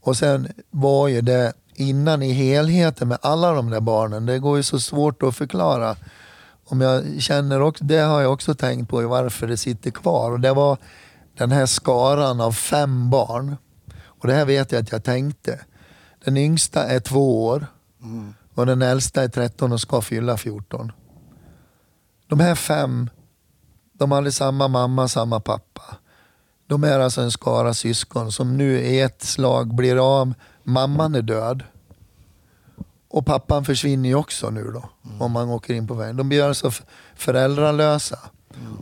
[0.00, 4.26] Och sen var ju det innan i helheten med alla de där barnen.
[4.26, 5.96] Det går ju så svårt att förklara.
[6.68, 10.32] Om jag känner också, det har jag också tänkt på varför det sitter kvar.
[10.32, 10.78] Och det var
[11.38, 13.56] den här skaran av fem barn.
[14.04, 15.60] Och det här vet jag att jag tänkte.
[16.24, 17.66] Den yngsta är två år
[18.54, 20.92] och den äldsta är 13 och ska fylla 14.
[22.28, 23.10] De här fem,
[23.92, 25.96] de hade samma mamma, samma pappa.
[26.66, 30.34] De är alltså en skara syskon som nu i ett slag blir av.
[30.62, 31.62] Mamman är död.
[33.08, 34.88] Och pappan försvinner ju också nu då,
[35.18, 36.16] om man åker in på vägen.
[36.16, 36.70] De blir alltså
[37.14, 38.18] föräldralösa.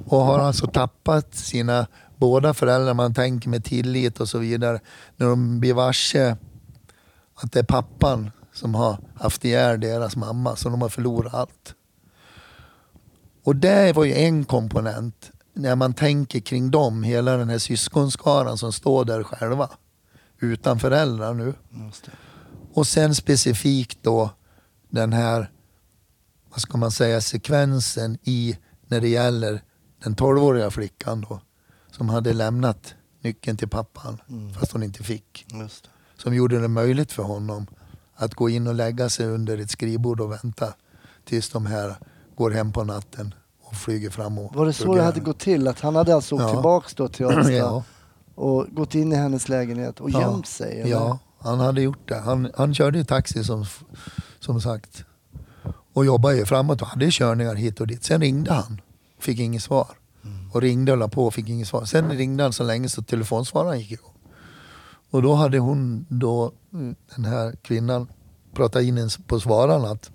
[0.06, 4.80] Och har alltså tappat sina båda föräldrar, man tänker med tillit och så vidare.
[5.16, 6.36] När de blir varse
[7.34, 11.74] att det är pappan som har haft ihjäl deras mamma, så de har förlorat allt.
[13.44, 18.58] Och det var ju en komponent när man tänker kring dem, hela den här syskonskaran
[18.58, 19.70] som står där själva.
[20.38, 21.54] Utan föräldrar nu.
[22.74, 24.30] Och sen specifikt då
[24.88, 25.50] den här,
[26.50, 29.62] vad ska man säga, sekvensen i när det gäller
[30.04, 31.40] den 12-åriga flickan då.
[31.90, 34.20] Som hade lämnat nyckeln till pappan
[34.60, 35.46] fast hon inte fick.
[36.16, 37.66] Som gjorde det möjligt för honom
[38.14, 40.74] att gå in och lägga sig under ett skrivbord och vänta
[41.24, 41.94] tills de här
[42.36, 45.68] går hem på natten och flyger fram och Var det så det hade gått till?
[45.68, 46.50] Att han hade alltså åkt Ja.
[46.50, 47.84] tillbaks då till Avesta Ja.
[48.34, 50.20] och gått in i hennes lägenhet och Ja.
[50.20, 50.80] gömt sig?
[50.80, 50.90] eller?
[50.90, 52.18] Ja, han hade gjort det.
[52.18, 53.64] Han, han körde ju taxi som,
[54.40, 55.04] som sagt.
[55.92, 58.04] Och jobbade ju framåt och hade körningar hit och dit.
[58.04, 58.80] Sen ringde han.
[59.18, 59.88] Fick inget svar.
[60.52, 61.84] Och ringde och la på och fick inget svar.
[61.84, 64.14] Sen ringde han så länge så telefonsvararen gick igång.
[65.10, 68.08] Och då hade hon, då, mm, den här kvinnan,
[68.54, 70.10] pratat in på svararen att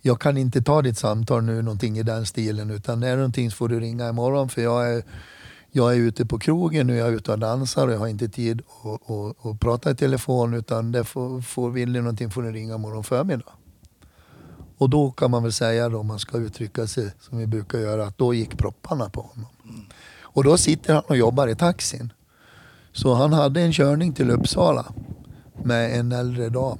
[0.00, 2.70] jag kan inte ta ditt samtal nu, någonting i den stilen.
[2.70, 5.02] Utan är det någonting så får du ringa imorgon för jag är,
[5.76, 8.28] jag är ute på krogen nu, jag är ute och dansar och jag har inte
[8.28, 10.54] tid att, att, att prata i telefon.
[10.54, 13.52] Utan det får, får, vill ni någonting får ni ringa morgon förmiddag.
[14.78, 17.78] Och då kan man väl säga då, om man ska uttrycka sig som vi brukar
[17.78, 19.46] göra, att då gick propparna på honom.
[20.20, 22.12] Och då sitter han och jobbar i taxin.
[22.92, 24.86] Så han hade en körning till Uppsala
[25.62, 26.78] med en äldre dam.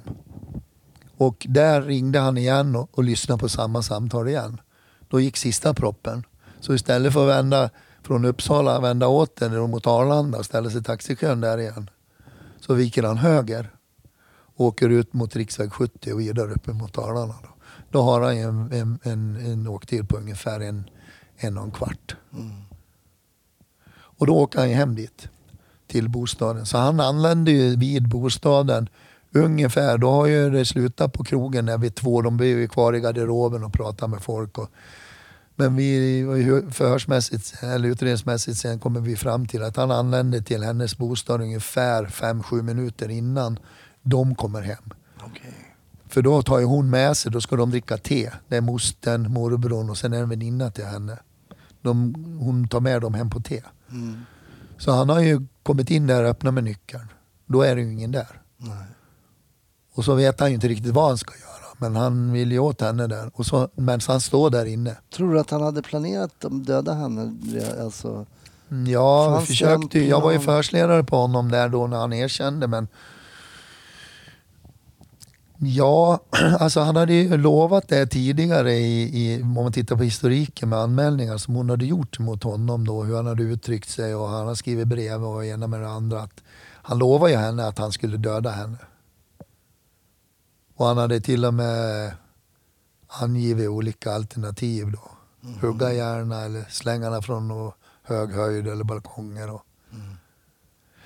[1.17, 4.61] Och där ringde han igen och, och lyssnade på samma samtal igen.
[5.07, 6.23] Då gick sista proppen.
[6.59, 7.69] Så istället för att vända
[8.07, 11.89] från Uppsala, vända åter mot Arlanda och ställer sig i taxikön där igen.
[12.59, 13.71] Så viker han höger.
[14.55, 17.35] Och åker ut mot riksväg 70 och vidare upp mot Arlanda.
[17.41, 17.49] Då,
[17.91, 20.89] då har han en, en, en, en åktid på ungefär en,
[21.37, 22.15] en och en kvart.
[23.89, 25.29] Och då åker han hem dit
[25.87, 26.65] till bostaden.
[26.65, 28.89] Så han anländer ju vid bostaden
[29.33, 32.21] ungefär, då har ju det slutat på krogen när vid två.
[32.21, 34.57] De blev ju kvar i garderoben och pratade med folk.
[34.57, 34.69] Och,
[35.59, 36.23] men vi
[36.71, 42.05] förhörsmässigt, eller utredningsmässigt sen kommer vi fram till att han anlände till hennes bostad ungefär
[42.05, 43.59] 5-7 minuter innan
[44.01, 44.93] de kommer hem.
[45.23, 45.53] Okej.
[46.09, 48.31] För då tar ju hon med sig, då ska de dricka te.
[48.47, 51.19] Det är mostern, morbrorn och sen är det en väninna till henne.
[51.81, 53.63] De, hon tar med dem hem på te.
[53.91, 54.21] Mm.
[54.77, 57.07] Så han har ju kommit in där och öppnat med nyckeln.
[57.45, 58.41] Då är det ju ingen där.
[58.57, 58.85] Nej.
[59.93, 61.46] Och så vet han ju inte riktigt vad han ska göra.
[61.77, 63.31] Men han vill ju åt henne där.
[63.33, 64.95] Och så, men så han står där inne.
[65.15, 67.33] Tror du att han hade planerat att döda henne?
[67.83, 68.25] Alltså,
[68.71, 72.67] Mm, Ja, vi försökte, jag var ju förhörsledare på honom där då när han erkände.
[72.67, 72.87] Men
[75.59, 76.19] Ja,
[76.59, 80.79] alltså han hade ju lovat det tidigare i, i, om man tittar på historiken med
[80.79, 84.47] anmälningar som hon hade gjort mot honom då, hur han hade uttryckt sig och han
[84.47, 86.21] har skrivit brev och ena med det andra.
[86.21, 86.43] Att
[86.81, 88.77] han lovade ju henne att han skulle döda henne.
[90.77, 92.11] Och han hade till och med
[93.07, 95.11] angivit olika alternativ då.
[95.61, 97.71] Hugga gärna eller slänga henne från
[98.03, 99.51] hög höjd eller balkonger.
[99.51, 99.63] Och.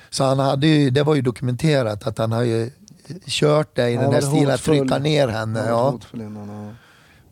[0.09, 2.71] Så han hade ju, det var ju dokumenterat att han har ju
[3.25, 5.65] kört det i den var stilen att trycka ner henne.
[5.67, 5.99] ja.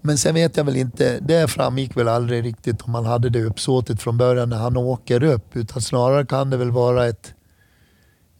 [0.01, 3.43] Men sen vet jag väl inte, det framgick väl aldrig riktigt om han hade det
[3.43, 5.55] uppsåtet från början när han åker upp.
[5.55, 7.33] Utan snarare kan det väl vara ett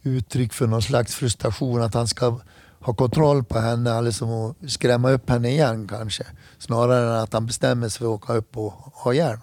[0.02, 2.40] uttryck för någon slags frustration att han ska
[2.80, 6.26] ha kontroll på henne, eller som att skrämma upp henne igen kanske.
[6.58, 9.38] Snarare än att han bestämmer sig för att åka upp och ha ihjäl.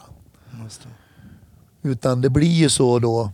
[1.82, 3.32] Utan det blir ju så då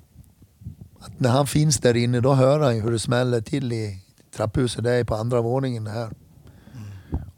[0.99, 4.03] att när han finns där inne då hör han ju hur det smäller till i
[4.35, 4.83] trapphuset.
[4.83, 6.11] Det är på andra våningen här.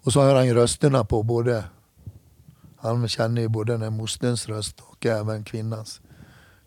[0.03, 1.63] Och så hör han ju rösterna på både,
[2.77, 6.01] han känner ju både den mosterns röst och även kvinnans.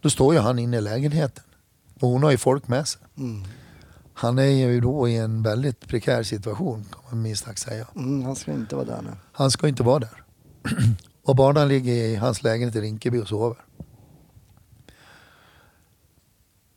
[0.01, 1.45] Då står ju han inne i lägenheten.
[2.01, 3.01] Och hon har ju folk med sig.
[3.19, 3.45] Mm.
[4.21, 7.87] Han är ju då i en väldigt prekär situation kan man minst sagt säga.
[7.97, 9.11] Mm, han ska inte vara där nu.
[9.33, 10.23] Han ska inte vara där.
[11.25, 13.57] Och barnen ligger i hans lägenhet i Rinkeby och sover.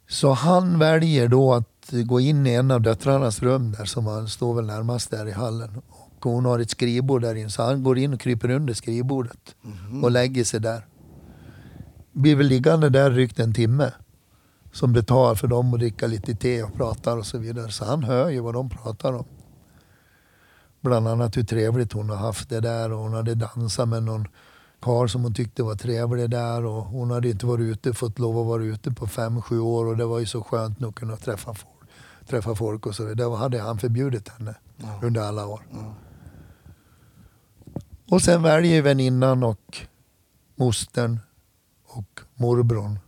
[0.09, 4.27] Så han väljer då att gå in i en av döttrarnas rum där som han
[4.27, 5.81] står väl närmast där i hallen.
[5.89, 9.55] Och hon har ett skrivbord där inne så han går in och kryper under skrivbordet
[10.03, 10.85] och lägger sig där.
[12.11, 13.91] Blir väl liggande där drygt en timme.
[14.72, 17.72] Som det tar för dem att dricka lite te och pratar och så vidare.
[17.72, 19.26] Så han hör ju vad de pratar om.
[20.82, 24.28] Bland annat hur trevligt hon har haft det där och hon hade dansat med någon
[24.80, 28.39] karl som hon tyckte var trevlig där och hon hade inte varit ute, fått lov
[28.39, 30.95] att vara ute på fem, sju år och det var ju så skönt nog att
[30.95, 31.89] kunna träffa folk,
[32.28, 33.30] träffa folk och så vidare.
[33.30, 34.99] Det hade han förbjudit henne Ja.
[35.03, 35.61] under alla år.
[35.72, 35.93] Ja.
[38.11, 39.78] Och sen väljer väninnan och
[40.55, 41.19] mostern
[41.88, 42.99] och morbrorn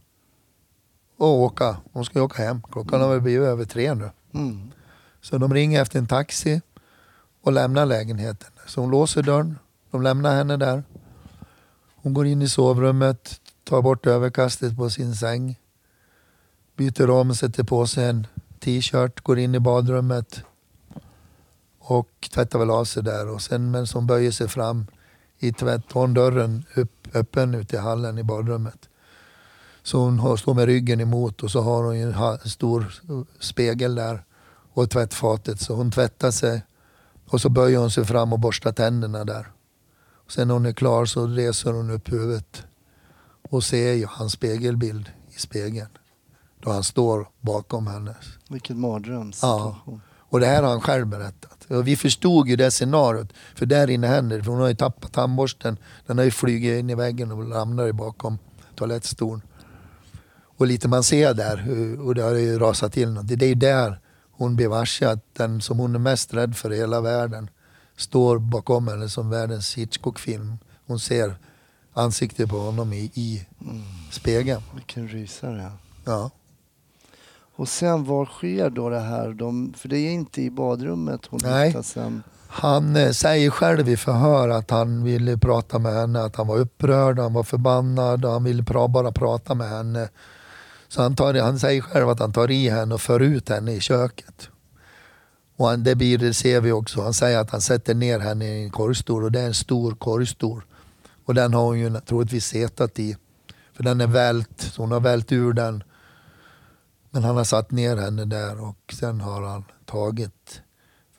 [1.24, 1.78] att åka.
[1.93, 2.61] De ska ju åka hem.
[2.71, 4.09] Klockan har väl blivit över tre nu.
[4.34, 4.71] Mm.
[5.21, 6.61] Så de ringer efter en taxi
[7.41, 8.51] och lämnar lägenheten.
[8.67, 9.59] Så hon låser dörren.
[9.91, 10.84] De lämnar henne där.
[11.95, 15.59] Hon går in i sovrummet, tar bort överkastet på sin säng.
[16.76, 18.28] Byter om, sätter på sig en
[18.59, 20.41] t-shirt, går in i badrummet.
[21.80, 23.30] Och tvättar väl av sig där.
[23.30, 24.86] Och sen medan hon böjer sig fram
[25.39, 28.89] i tvätt, har hon dörren upp, öppen ute i hallen i badrummet.
[29.84, 32.93] Så hon har, står med ryggen emot och så har hon en stor
[33.39, 34.23] spegel där
[34.73, 35.61] och tvättfatet.
[35.61, 36.61] Så hon tvättar sig
[37.25, 39.51] och så böjer hon sig fram och borstar tänderna där.
[40.25, 42.63] Och sen när hon är klar så reser hon upp huvudet
[43.49, 45.89] och ser ju hans spegelbild i spegeln.
[46.59, 48.15] Då han står bakom henne.
[48.49, 50.01] Vilken mardrömssituation.
[50.34, 51.65] Och det här har han själv berättat.
[51.71, 53.34] Och vi förstod ju det scenariot.
[53.55, 54.43] För där inne händer det.
[54.43, 55.77] För hon har ju tappat tandborsten.
[56.07, 58.38] Den har ju flugit in i väggen och ramlar ju bakom
[58.75, 59.41] toalettstolen.
[60.58, 63.28] Och lite man ser där, hur- och det har ju rasat till något.
[63.28, 63.99] Det är ju där
[64.32, 67.49] hon blir varse att den som hon är mest rädd för i hela världen
[67.97, 70.58] står bakom henne som världens Hitchcock-film.
[70.88, 71.36] Hon ser
[71.93, 73.82] ansiktet på honom i, i Mm.
[74.12, 74.62] spegeln.
[74.76, 75.72] Vilken rysare.
[76.06, 76.32] Ja.
[77.56, 79.30] Och sen var sker då det här?
[79.34, 81.68] De, för det är inte i badrummet hon Nej.
[81.68, 82.24] hittas sen.
[82.47, 86.58] Han eh, säger själv i förhör att han ville prata med henne, att han var
[86.58, 90.10] upprörd, han var förbannad och han ville pra, bara prata med henne.
[90.93, 93.71] Så han, tar, han säger själv att han tar i henne och för ut henne
[93.71, 94.49] i köket.
[95.55, 97.01] Och han, det, blir, det ser vi också.
[97.01, 99.95] Han säger att han sätter ner henne i en korgstol och det är en stor
[99.95, 100.63] korgstol.
[101.25, 103.17] Och den har hon ju troligtvis setat i.
[103.73, 105.83] För den är vält, så hon har vält ur den.
[107.11, 110.61] Men han har satt ner henne där och sen har han tagit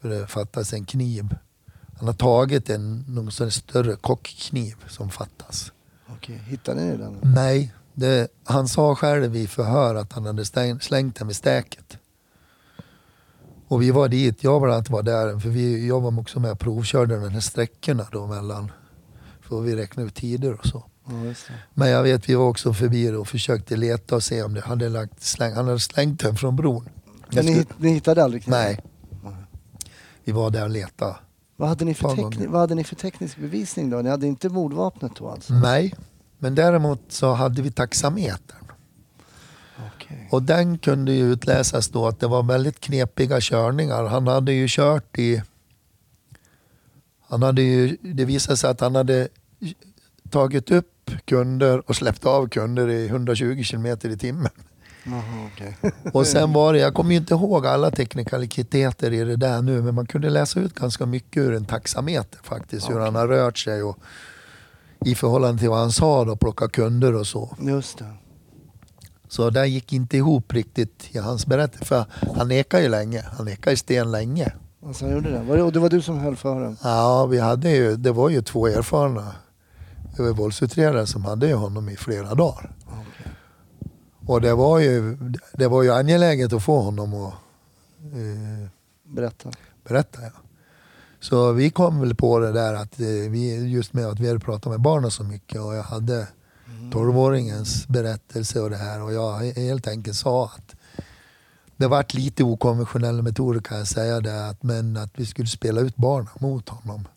[0.00, 1.36] för det fattas en kniv.
[1.98, 5.72] Han har tagit en någon större kockkniv som fattas.
[6.08, 7.20] Okej, hittade ni den?
[7.22, 11.98] Nej, det, han sa själv i förhör att han hade stäng, slängt den vid stäket.
[13.68, 16.52] Och vi var dit, jag bland annat var där, för vi, jag var också med
[16.52, 18.72] och provkörde de här sträckorna då mellan,
[19.40, 20.84] för vi räknade ut tider och så.
[21.06, 21.12] Ja.
[21.74, 24.88] Men jag vet, vi var också förbi och försökte leta och se om det hade
[24.88, 26.88] lagt släng, han hade slängt den från bron.
[27.30, 28.60] Men ni, ni hittade aldrig kniven?
[28.60, 28.80] nej,
[30.24, 31.16] vi var där och letade.
[31.56, 33.96] Vad hade, ni för tekni- vad hade ni för teknisk bevisning då?
[33.96, 35.54] Ni hade inte mordvapnet då alltså?
[35.54, 35.94] Nej,
[36.44, 38.64] men däremot så hade vi taxametern.
[39.94, 40.28] Okej.
[40.30, 44.04] Och den kunde ju utläsas då att det var väldigt knepiga körningar.
[44.04, 45.42] Han hade ju kört i...
[47.28, 49.28] Han hade ju, det visade sig att han hade
[50.30, 54.52] tagit upp kunder och släppt av kunder i 120 kilometer i timmen.
[55.52, 55.76] Okej.
[56.12, 59.82] Och sen var det, jag kommer ju inte ihåg alla teknikaliteter i det där nu,
[59.82, 62.88] men man kunde läsa ut ganska mycket ur en taxameter faktiskt.
[62.88, 63.04] Hur Okej.
[63.04, 63.98] han har rört sig och
[65.04, 67.56] i förhållande till vad han sa då, plocka kunder och så.
[67.60, 68.12] Just det.
[69.28, 71.84] Så det gick inte ihop riktigt i hans berättelse.
[71.84, 72.04] För
[72.36, 73.24] han nekade ju länge.
[73.36, 74.52] Han nekade ju sten länge.
[74.86, 75.42] Alltså han gjorde det?
[75.42, 75.62] Var det?
[75.62, 76.76] Och det var du som höll förhören?
[76.82, 79.32] Ja, vi hade ju, det var ju två erfarna
[80.18, 82.70] våldsutredare som hade ju honom i flera dagar.
[82.86, 83.32] Okej.
[84.26, 85.16] Och det var ju,
[85.52, 87.32] det var ju angeläget att få honom att
[88.02, 88.68] eh,
[89.14, 89.50] Berätta.
[89.88, 90.22] berätta.
[90.22, 90.30] Ja.
[91.24, 94.40] Så vi kom väl på det där att eh, vi, just med att vi hade
[94.40, 96.28] pratat med barnen så mycket och jag hade
[96.92, 100.76] tolvåringens berättelse och det här och jag helt enkelt sa att
[101.76, 105.80] det vart lite okonventionella metoder kan jag säga det, att, men att vi skulle spela
[105.80, 107.08] ut barnen mot honom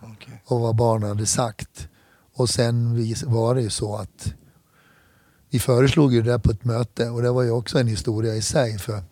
[0.00, 0.42] Okej.
[0.46, 1.88] och vad barnen hade sagt.
[2.34, 4.34] Och sen var det ju så att
[5.50, 8.34] vi föreslog ju det där på ett möte och det var ju också en historia
[8.34, 8.78] i sig.
[8.78, 9.02] för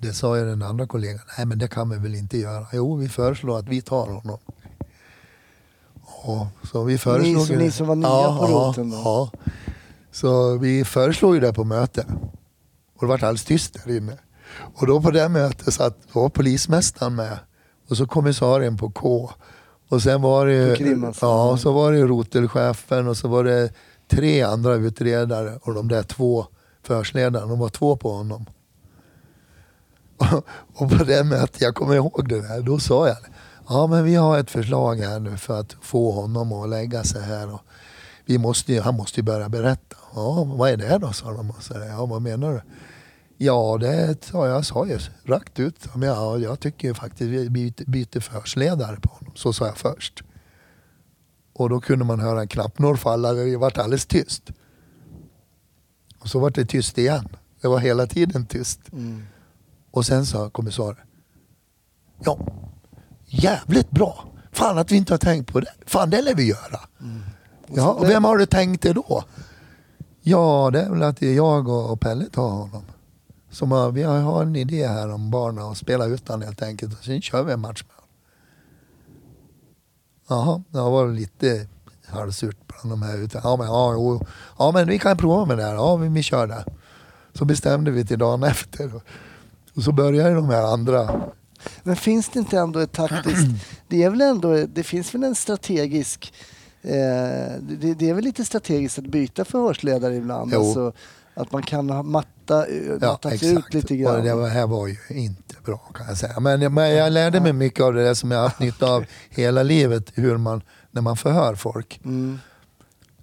[0.00, 2.66] Det sa ju den andra kollegan, nej men det kan vi väl inte göra.
[2.72, 4.38] Jo, vi föreslår att vi tar honom.
[6.24, 8.96] Och, så vi föreslog så ju ni som var nya på roten då?
[8.96, 9.30] Ja.
[10.12, 12.04] Så vi föreslog ju det på möte.
[12.94, 14.18] Och det var alldeles tyst där inne.
[14.74, 17.38] Och då på det mötet satt, var polismästaren med.
[17.88, 19.30] Och så kommissarien på K.
[19.88, 21.26] Och sen var det ju, På krim alltså?
[21.26, 23.72] ja, så var det rotelchefen och så var det
[24.10, 26.46] tre andra utredare och de där två
[26.82, 27.46] förhörsledarna.
[27.46, 28.46] De var två på honom.
[30.74, 33.16] och på det mötet, jag kommer ihåg det där, då sa jag.
[33.68, 37.22] Ja men vi har ett förslag här nu för att få honom att lägga sig
[37.22, 37.54] här.
[37.54, 37.60] Och
[38.26, 39.96] vi måste, ju- han måste ju börja berätta.
[40.14, 41.12] Ja, vad är det då?
[41.12, 41.50] sa de.
[41.50, 42.60] Och så, ja, vad menar du?
[43.36, 45.94] Ja, det sa jag, sa ju rakt ut.
[45.94, 49.32] Men ja, jag tycker faktiskt vi byter, byter förhörsledare på honom.
[49.36, 50.22] Så sa jag först.
[51.52, 53.32] Och då kunde man höra en knappnål falla.
[53.32, 54.42] Det vart alldeles tyst.
[56.18, 57.28] Och så vart det tyst igen.
[57.60, 58.80] Det var hela tiden tyst.
[58.92, 59.22] Mm.
[59.98, 61.06] Och sen sa kommissarien.
[62.24, 62.38] Ja,
[63.26, 64.24] jävligt bra.
[64.52, 65.72] Fan att vi inte har tänkt på det.
[65.86, 66.80] Fan det lär vi göra.
[67.66, 69.24] Ja, och vem har du tänkt det då?
[70.20, 72.82] Ja, det är väl att jag och Pelle tar honom.
[73.50, 76.98] Som har, vi har en idé här om barnen och spela utan helt enkelt.
[76.98, 78.08] Och sen kör vi en match med honom.
[80.28, 81.68] Jaha, det var lite
[82.06, 83.40] halvsurt bland de här ute.
[83.44, 84.26] Ja men, ja, jo,
[84.58, 85.74] ja, men vi kan prova med det här.
[85.74, 86.64] Ja, vi, vi kör det.
[87.32, 89.00] Så bestämde vi till dagen efter.
[89.78, 91.20] Och så började de här andra.
[91.82, 93.46] Men finns det inte ändå ett taktiskt...
[93.88, 96.32] Det, är väl ändå, det finns väl en strategisk...
[96.82, 96.90] Eh,
[97.60, 100.50] det, det är väl lite strategiskt att byta förhörsledare ibland.
[100.54, 100.60] Jo.
[100.60, 100.92] Alltså,
[101.34, 102.66] att man kan matta,
[103.00, 104.24] Ja, mattat ut lite Och grann.
[104.24, 106.40] det var- här var ju inte bra kan jag säga.
[106.40, 109.04] Men, jag- men jag lärde mig mycket av det där som jag haft nytta av
[109.30, 110.12] hela livet.
[110.14, 112.00] Hur man, när man förhör folk.
[112.04, 112.38] Mm.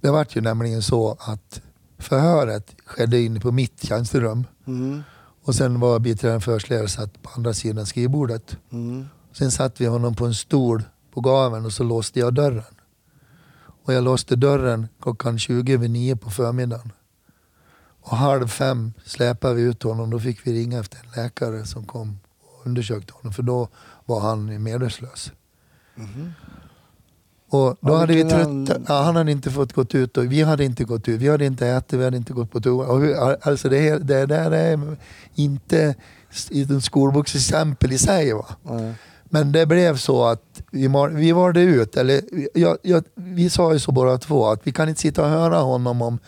[0.01, 1.61] Det vart ju nämligen så att
[1.99, 4.47] förhöret skedde inne på mitt tjänsterum.
[4.67, 5.03] Mm.
[5.45, 8.57] Och sen var biträdande förhörsledare satt på andra sidan skrivbordet.
[8.71, 9.05] Mm.
[9.33, 12.75] Sen satt vi honom på en stol på gaveln och så låste jag dörren.
[13.83, 16.91] Och jag låste dörren klockan 20 över 9 på förmiddagen.
[18.01, 20.09] Och halv fem släpade vi ut honom.
[20.09, 23.33] Då fick vi ringa efter en läkare som kom och undersökte honom.
[23.33, 23.67] För då
[24.05, 25.31] var han medvetslös.
[27.55, 30.17] Och då Ja, hade vi vilken trött, an- ja, han hade inte fått gått ut
[30.17, 31.21] och vi hade inte gått ut.
[31.21, 33.37] Vi hade inte ätit, vi hade inte gått på toa.
[33.41, 34.97] Alltså det, det där är
[35.35, 35.95] inte
[36.51, 38.33] ett skolboksexempel i sig.
[38.33, 38.45] Va?
[38.63, 38.79] Ja.
[39.29, 42.21] Men det blev så att vi, mar- vi valde ut, eller
[42.53, 45.57] jag, jag, vi sa ju så båda två, att vi kan inte sitta och höra
[45.57, 46.19] honom om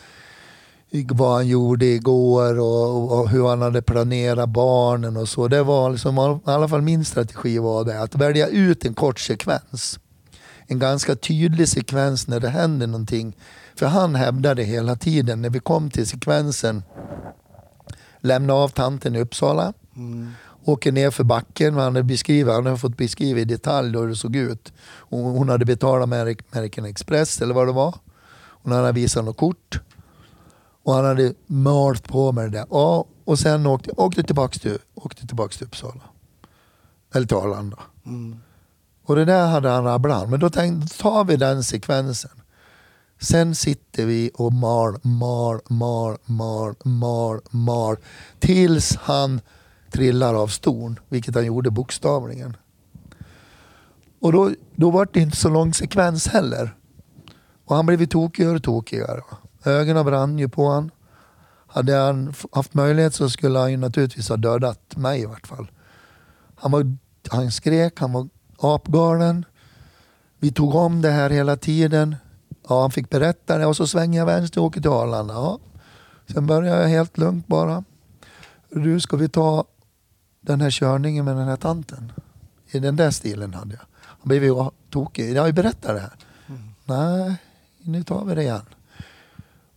[1.12, 5.48] vad han gjorde igår och, och hur han hade planerat barnen och så.
[5.48, 9.18] Det var liksom, i alla fall min strategi var det, att välja ut en kort
[9.20, 9.98] sekvens.
[10.70, 13.36] En ganska tydlig sekvens när det händer någonting.
[13.76, 16.82] För han hävdade hela tiden, när vi kom till sekvensen,
[18.20, 20.30] lämna av tanten i Uppsala, Mm.
[20.64, 21.74] åker ner för backen.
[21.74, 24.72] Han hade, beskrivit, han hade fått beskriva i detalj hur det såg ut.
[24.82, 27.94] Och hon hade betalat med American Express eller vad det var.
[28.62, 29.80] Hon hade visat något kort.
[30.82, 32.66] Och han hade malt på med det där.
[32.70, 36.02] Ja, och sen åkte, åkte, tillbaks till, åkte till Uppsala.
[37.14, 37.78] Eller till Arlanda.
[38.06, 38.38] Mm.
[39.08, 42.30] Och det där hade han rabblat Men då tänkte då tar vi den sekvensen.
[43.20, 47.96] Sen sitter vi och mal, mal, mal, mal, mal, mal.
[48.38, 49.40] Tills han
[49.90, 50.98] trillar av stolen.
[51.08, 52.56] Vilket han gjorde bokstavligen.
[54.20, 56.76] Och då, då var det inte så lång sekvens heller.
[57.64, 59.20] Och han blev ju tokigare och tokigare.
[59.64, 60.90] Ögonen brann ju på han.
[61.66, 65.70] Hade han haft möjlighet så skulle han ju naturligtvis ha dödat mig i vart fall.
[66.56, 66.96] Han, var,
[67.28, 68.28] han skrek, han var
[68.58, 69.44] apgalen.
[70.38, 72.16] Vi tog om det här hela tiden.
[72.68, 75.34] Ja, han fick berätta det och så svänger jag vänster och åker till Arlanda.
[75.34, 75.58] Ja.
[76.32, 77.84] Sen började jag helt lugnt bara.
[78.70, 79.64] Du, ska vi ta
[80.40, 82.12] den här körningen med den här tanten?
[82.70, 83.82] I den där stilen hade jag.
[84.02, 85.32] Han blev ju tokig.
[85.32, 86.16] Jag har ju berättat det här.
[86.84, 87.36] Nej,
[87.82, 88.66] nu tar vi det igen.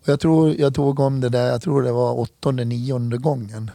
[0.01, 3.71] Och jag tror jag tog om det där, jag tror det var åttonde, nionde gången.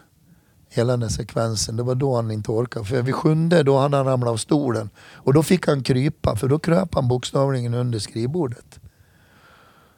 [0.69, 1.77] Hela den sekvensen.
[1.77, 2.85] Det var då han inte orkade.
[2.85, 4.91] För vid sjunde då hade han ramlat av stolen.
[5.13, 8.81] Och då fick han krypa, för då kröp han bokstavligen under skrivbordet.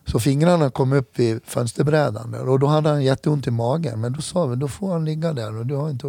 [0.07, 4.01] Så fingrarna kom upp vid fönsterbrädan där, och då hade han jätteont i magen.
[4.01, 5.57] Men då sa vi, då får han ligga där.
[5.57, 6.07] Och du har inte,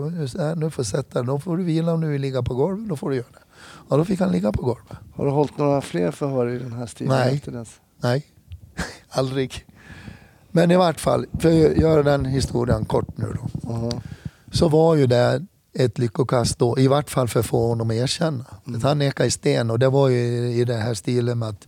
[0.56, 1.24] nu får sätta.
[1.24, 2.90] Då får du vila om du vill ligga på golvet.
[2.90, 3.40] Då får du göra det.
[3.90, 4.98] Ja, då fick han ligga på golvet.
[5.16, 7.36] Har du hållit några fler förhör i den här stilen Nej.
[7.36, 7.80] efter dess?
[8.02, 8.26] Nej,
[9.10, 9.66] aldrig.
[10.52, 13.70] Men i vart fall, för att göra den historien kort nu då.
[13.70, 13.92] Aha.
[14.52, 17.96] Så var ju det ett lyckokast då, i vart fall för att få honom att
[17.96, 18.46] erkänna.
[18.76, 21.68] Att han nekade i sten och det var ju i den här stilen med att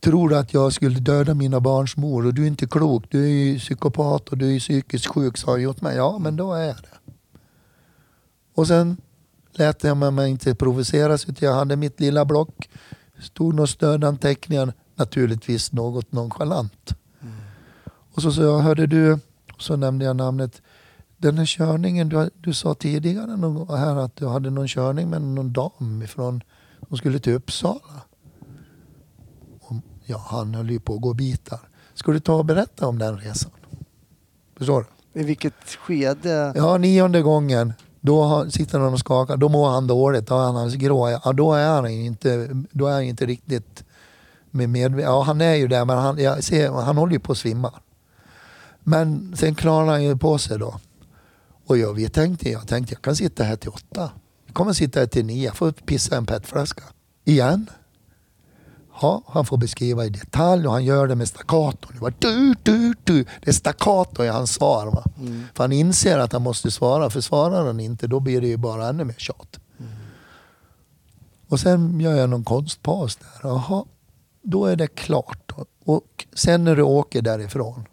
[0.00, 3.24] Tror du att jag skulle döda mina barns mor och du är inte klok, du
[3.24, 5.96] är ju psykopat och du är psykiskt sjuk sa han åt mig.
[5.96, 7.12] Ja, men då är jag det.
[8.54, 8.96] Och sen
[9.52, 12.70] lät jag mig inte provoceras utan jag hade mitt lilla block.
[13.20, 16.94] Stod några stödanteckningar, naturligtvis något nonchalant.
[18.14, 19.18] Och så sa jag, hörde du,
[19.58, 20.62] så nämnde jag namnet.
[21.22, 25.22] Den här körningen, du, du sa tidigare någon, här att du hade någon körning med
[25.22, 26.42] någon dam ifrån,
[26.88, 28.00] hon skulle till Uppsala.
[29.60, 31.60] Och, ja, han höll ju på att gå bitar.
[31.94, 33.50] Ska du ta och berätta om den resan?
[34.58, 35.20] Förstår du?
[35.20, 35.54] I vilket
[35.86, 36.52] skede?
[36.56, 37.72] Ja, nionde gången.
[38.00, 41.10] Då sitter han och skakar, då mår han dåligt, då är han grå.
[41.24, 43.84] Ja, då är han inte, då är han inte riktigt
[44.50, 47.32] med medve- Ja, han är ju där, men han, jag ser, han håller ju på
[47.32, 47.72] att svimma.
[48.80, 50.80] Men sen klarar han ju på sig då.
[51.70, 54.10] Och jag, vi tänkte, jag tänkte jag kan sitta här till åtta.
[54.46, 56.82] Jag kommer sitta här till nio, jag får pissa en petflaska.
[57.24, 57.70] Igen.
[59.00, 61.88] Ja, han får beskriva i detalj och han gör det med staccato.
[61.92, 63.24] Det, var du, du, du.
[63.24, 64.86] det är staccato i hans svar.
[64.86, 65.04] Va?
[65.54, 68.56] För han inser att han måste svara, för svarar han inte då blir det ju
[68.56, 69.60] bara ännu mer tjat.
[71.48, 73.48] Och sen gör jag någon konstpaus där.
[73.48, 73.84] Jaha,
[74.42, 75.52] då är det klart.
[75.84, 77.84] Och sen när du åker därifrån.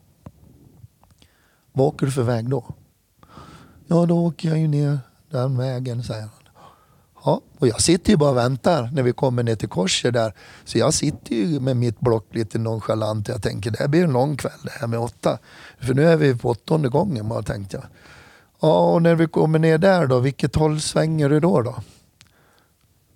[1.71, 2.75] Vad åker du för väg då?
[3.87, 6.31] Ja, då åker jag ju ner den vägen, säger han.
[7.25, 10.33] Ja, och jag sitter ju bara och väntar när vi kommer ner till korset där.
[10.65, 13.29] Så jag sitter ju med mitt block lite nonchalant.
[13.29, 15.39] och Jag tänker det här blir en lång kväll det här med åtta.
[15.79, 17.85] För nu är vi på åttonde gången bara tänkte jag.
[18.59, 21.61] Ja, och när vi kommer ner där då, vilket håll svänger du då?
[21.61, 21.75] Då,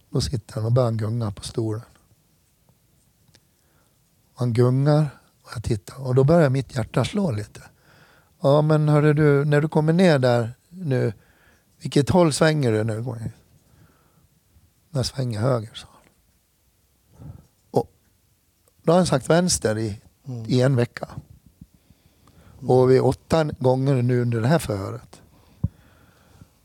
[0.10, 1.82] då sitter han och börjar gunga på stolen.
[4.36, 5.10] Han gungar
[5.44, 7.62] och jag tittar och då börjar mitt hjärta slå lite.
[8.42, 10.54] Ja men hörru du, när du kommer ner där
[10.86, 11.14] nu,
[11.82, 13.32] vilket håll svänger du nu?
[14.90, 16.02] Jag svänger höger, sa han.
[17.72, 17.92] Och
[18.84, 20.02] då har han sagt vänster i,
[20.48, 21.08] i en vecka.
[22.60, 25.22] Och vid åtta gånger nu under det här förhöret.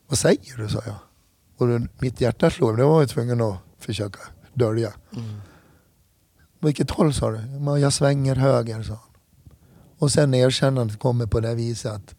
[0.06, 0.96] Vad säger du, sa jag.
[1.56, 4.18] Och då, mitt hjärta men det var jag tvungen att försöka
[4.54, 4.92] dölja.
[6.60, 7.38] Vilket håll sa du?
[7.38, 9.00] "Men Jag svänger höger, sa han.
[9.98, 12.15] Och sen erkännandet kommer på det viset att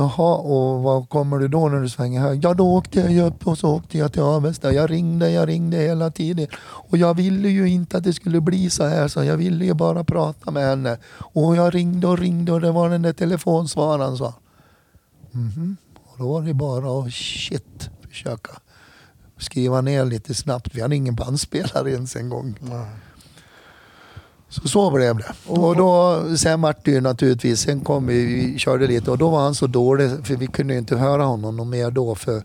[0.00, 2.40] Jaha, och vad kommer du då när du svänger höger?
[2.42, 4.72] Ja, då åkte jag upp och så åkte jag till Avesta.
[4.72, 6.46] Jag ringde, jag ringde hela tiden.
[6.60, 9.74] Och jag ville ju inte att det skulle bli så här, så jag ville ju
[9.74, 10.98] bara prata med henne.
[11.34, 15.42] Och jag ringde och ringde och det var den där telefonsvararen, sa han.
[15.42, 15.76] Mhm.
[16.04, 18.52] Och då var det bara att shit, försöka
[19.38, 20.74] skriva ner lite snabbt.
[20.74, 22.58] Vi hade ingen bandspelare ens en gång.
[24.48, 25.32] Så så blev det.
[25.46, 29.30] Och då, sen vart det ju naturligtvis, sen kom vi, vi körde lite och då
[29.30, 32.42] var han så dålig för vi kunde inte höra honom mer då för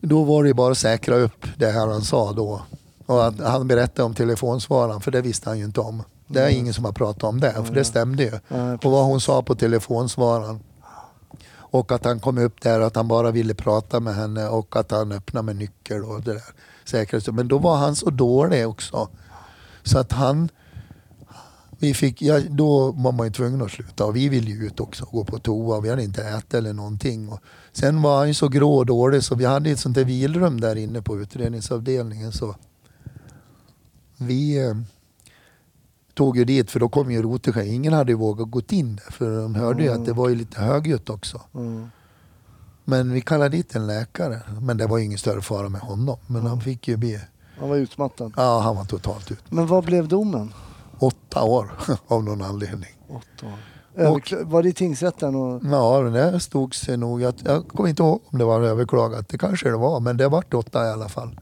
[0.00, 2.62] då var det ju bara att säkra upp det här han sa då.
[3.06, 6.02] Och att han berättade om telefonsvararen för det visste han ju inte om.
[6.26, 8.32] Det är ingen som har pratat om det, för det stämde ju.
[8.82, 10.60] Och vad hon sa på telefonsvararen.
[11.56, 14.76] Och att han kom upp där och att han bara ville prata med henne och
[14.76, 17.32] att han öppnade med nyckel och det där.
[17.32, 19.08] Men då var han så dålig också.
[19.82, 20.48] Så att han...
[21.78, 24.80] Vi fick, ja, då var man ju tvungen att sluta och vi ville ju ut
[24.80, 25.80] också och gå på toa.
[25.80, 27.28] Vi hade inte ätit eller någonting.
[27.28, 27.40] Och
[27.72, 30.60] sen var han ju så grå och dålig så vi hade ett sånt där vilrum
[30.60, 32.32] där inne på utredningsavdelningen.
[32.32, 32.54] Så
[34.16, 34.74] vi eh,
[36.14, 37.62] tog ju dit för då kom ju Rotesjö.
[37.62, 40.34] Ingen hade ju vågat gå in där för de hörde ju att det var ju
[40.34, 41.40] lite högljutt också.
[41.54, 41.88] Mm.
[42.84, 44.40] Men vi kallade dit en läkare.
[44.60, 46.16] Men det var ju ingen större fara med honom.
[46.26, 47.20] Men han fick ju bli...
[47.58, 48.32] Han var utmattad.
[48.36, 49.44] Ja, han var totalt ut.
[49.48, 50.52] Men vad blev domen?
[51.06, 51.70] Åtta år
[52.06, 52.90] av någon anledning.
[53.08, 53.58] Åtta år.
[53.96, 55.34] Överkla- var det i tingsrätten?
[55.34, 55.62] Och...
[55.64, 57.20] Ja, det stod sig nog.
[57.22, 59.28] Jag, jag kommer inte ihåg om det var överklagat.
[59.28, 61.40] Det kanske det var, men det vart åtta i alla fall.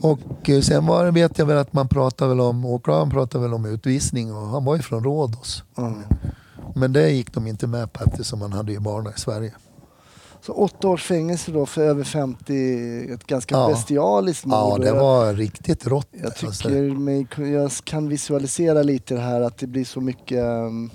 [0.00, 3.54] Och eh, sen var vet jag väl att man pratade väl om, åklagaren pratade väl
[3.54, 5.62] om utvisning och han var ju från Rhodos.
[5.78, 6.02] Mm.
[6.74, 9.54] Men det gick de inte med på eftersom man hade ju barn i Sverige.
[10.48, 13.68] Så åtta års fängelse då för över 50, ett ganska Ja.
[13.68, 14.80] bestialiskt mord.
[14.80, 16.08] Ja, det var riktigt rått.
[16.10, 16.50] Jag alltså.
[16.68, 20.90] tycker mig, jag kan visualisera lite det här att det blir så mycket um,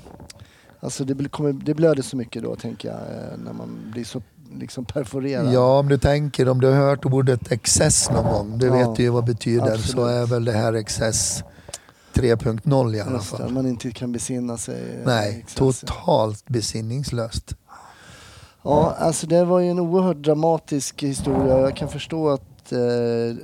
[0.80, 4.04] Alltså det, blir, kommer, det blöder så mycket då tänker jag eh, när man blir
[4.04, 4.22] så
[4.60, 5.54] liksom perforerad.
[5.54, 9.00] Ja, om du tänker, om du har hört ordet excess någon gång, du Ja, vet
[9.00, 10.06] ju vad det betyder, så absolut.
[10.08, 11.44] är väl det här excess
[12.14, 13.52] 3.0 i alla fall.
[13.54, 14.76] man inte kan besinna sig.
[14.82, 17.56] eh, Nej, totalt besinningslöst.
[18.64, 21.60] Ja, alltså det var ju en oerhört dramatisk historia.
[21.60, 22.80] Jag kan förstå att eh,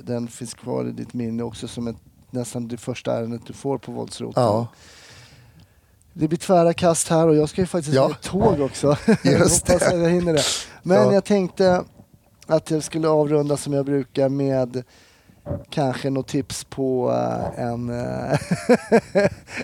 [0.02, 1.96] den finns kvar i ditt minne också som ett,
[2.30, 4.42] nästan det första ärendet du får på våldsroten.
[4.42, 4.66] Ja,
[6.12, 8.02] Det blir tvära kast här och jag ska ju faktiskt Ja.
[8.02, 8.96] ha ett tåg också.
[9.24, 9.94] Just Hoppas det.
[9.96, 10.42] att jag hinner det.
[10.82, 11.12] Men Ja.
[11.14, 11.84] jag tänkte
[12.46, 14.82] att jag skulle avrunda som jag brukar med
[15.70, 18.38] kanske något tips på eh, en, eh,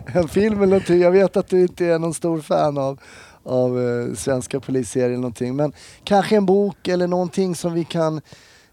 [0.17, 1.01] en film eller någonting.
[1.01, 3.01] Jag vet att du inte är någon stor fan av,
[3.47, 5.57] av eh, svenska polisserier eller någonting.
[5.57, 5.73] Men
[6.05, 8.21] kanske en bok eller någonting som vi kan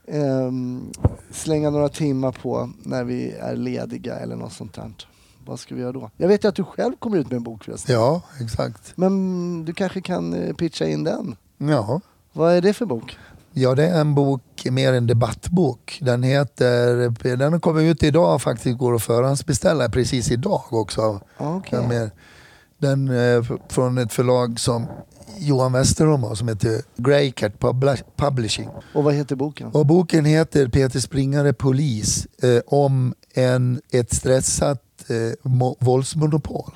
[0.08, 0.92] ehm,
[1.32, 4.92] slänga några timmar på när vi är lediga eller något sånt där.
[5.46, 6.12] Vad ska vi göra då?
[6.18, 7.96] Jag vet ju att du själv kommer ut med en bok förresten.
[7.96, 8.94] ja exakt.
[8.96, 11.36] Men du kanske kan eh, pitcha in den?
[11.58, 12.02] Ja.
[12.34, 13.18] Vad är det för bok?
[13.54, 16.00] ja, det är en bok, mer en debattbok.
[16.02, 21.20] Den heter, den har kommit ut idag faktiskt, går att förhandsbeställa precis idag också.
[21.70, 22.12] Den, är,
[22.84, 24.88] den är från ett förlag som
[25.38, 28.70] Johan Westerholm har som heter Greycat Publi- Publishing.
[28.94, 29.68] Och vad heter boken?
[29.68, 36.72] Och boken heter Peter Springare Polis eh, om en, ett stressat eh, mo- våldsmonopol.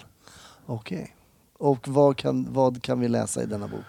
[0.65, 1.15] Okej.
[1.59, 3.85] Och vad kan, vad kan vi läsa i denna bok?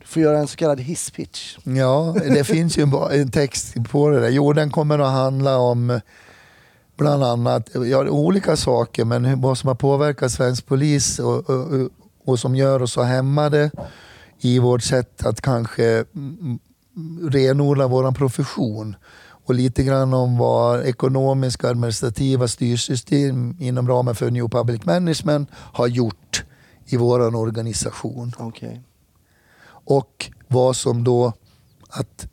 [0.00, 1.56] Du får göra en så kallad hisspitch.
[1.64, 4.28] Ja, det finns ju en, text på det där.
[4.28, 6.00] Jo, den kommer att handla om eh,
[6.96, 11.88] bland annat ja, olika saker, men vad som har påverkat svensk polis och, och,
[12.24, 13.70] och som gör oss så hämmade
[14.40, 16.58] i vårt sätt att kanske mm,
[17.22, 18.96] renodla vår profession.
[19.44, 25.86] Och lite grann om vad ekonomiska administrativa styrsystem inom ramen för New Public Management har
[25.86, 26.44] gjort
[26.86, 28.32] i vår organisation.
[28.38, 28.82] Okej.
[29.84, 31.32] Och vad som då,
[31.88, 32.26] att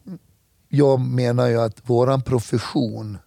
[0.70, 3.18] jag menar ju att våran profession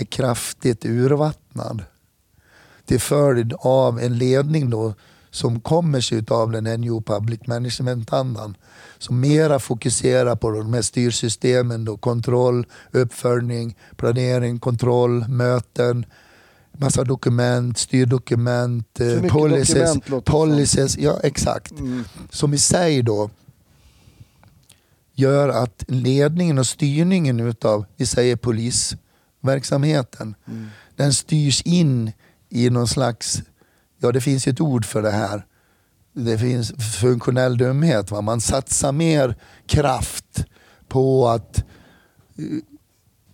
[0.00, 1.82] är kraftigt urvattnad.
[2.86, 4.94] Till följd av en ledning då
[5.30, 8.56] som kommer sig av den här New Public Management-andan
[8.98, 16.06] som mera fokuserar på de här styrsystemen, då, kontroll, uppföljning, planering, kontroll, möten,
[16.72, 21.70] massa dokument, styrdokument, eh, policies, dokument policies, ja exakt.
[21.70, 22.04] Mm.
[22.30, 23.30] som i sig då
[25.14, 28.36] gör att ledningen och styrningen utav, vi säger
[29.42, 30.66] polisverksamheten, Mm.
[30.96, 32.12] den styrs in
[32.50, 33.42] i någon slags,
[34.00, 35.46] ja det finns ju ett ord för det här,
[36.12, 38.10] det finns funktionell dumhet.
[38.10, 38.20] Va?
[38.20, 39.34] Man satsar mer
[39.66, 40.44] kraft
[40.88, 42.44] på att, eh,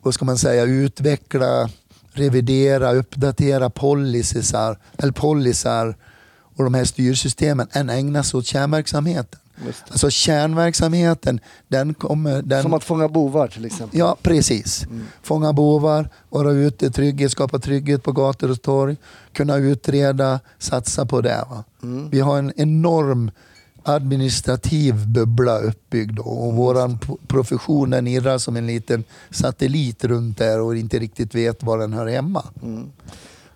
[0.02, 1.70] vad ska man säga, utveckla,
[2.12, 5.96] revidera, uppdatera policisar, eller policar
[6.56, 9.40] och de här styrsystemen än ägna sig åt kärnverksamheten.
[9.88, 12.42] Alltså kärnverksamheten, den kommer...
[12.42, 13.98] Den, Som att fånga bovar till exempel.
[13.98, 14.82] Ja, precis.
[14.84, 15.06] Mm.
[15.22, 18.96] Fånga bovar, vara ute, trygghet, skapa trygghet på gator och torg,
[19.32, 21.44] kunna utreda, satsa på det.
[21.82, 22.10] Mm.
[22.10, 23.30] Vi har en enorm
[23.82, 30.60] administrativ bubbla uppbyggd och våran p- profession den irrar som en liten satellit runt där
[30.60, 32.44] och inte riktigt vet var den hör hemma.
[32.62, 32.92] Mm.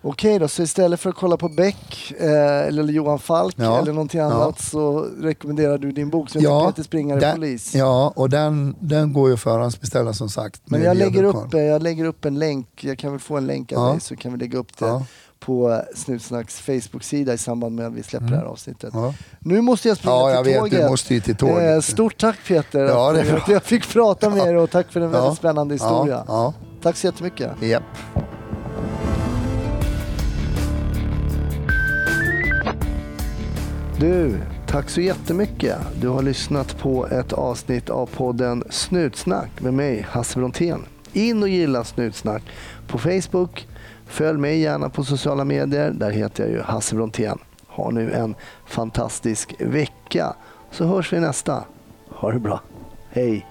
[0.01, 3.77] Okej då, så istället för att kolla på Beck eh, eller Johan Falk Ja.
[3.79, 4.25] eller någonting Ja.
[4.25, 7.75] annat så rekommenderar du din bok som heter Ja, Peter Springare den- Polis.
[7.75, 10.61] Ja, och den, den går ju att förhandsbeställa som sagt.
[10.65, 13.71] Men jag lägger, upp, jag lägger upp en länk, jag kan väl få en länk
[13.73, 13.91] av Ja.
[13.91, 15.05] dig så kan vi lägga upp det Ja,
[15.39, 18.39] på Snutsnacks Facebook-sida i samband med att vi släpper Mm.
[18.39, 18.89] det här avsnittet.
[18.93, 19.13] ja.
[19.39, 20.59] Nu måste jag springa ja, jag till vet.
[20.61, 20.81] tåget.
[20.83, 21.75] Du måste till tåget.
[21.75, 25.11] Eh, stort tack Peter Ja, att jag fick prata med er och tack för en
[25.11, 25.35] väldigt Ja.
[25.35, 26.23] spännande historia.
[26.27, 27.51] Ja, Tack så jättemycket.
[27.61, 27.79] ja.
[33.99, 35.77] Du, tack så jättemycket.
[36.01, 40.85] Du har lyssnat på ett avsnitt av podden Snutsnack med mig, Hasse Brontén.
[41.13, 42.43] In och gilla Snutsnack
[42.87, 43.67] på Facebook.
[44.05, 45.91] Följ mig gärna på sociala medier.
[45.91, 47.39] Där heter jag ju Hasse Brontén.
[47.67, 48.35] Ha nu en
[48.65, 50.35] fantastisk vecka.
[50.71, 51.63] Så hörs vi nästa.
[52.09, 52.61] Ha det bra.
[53.09, 53.45] Hej!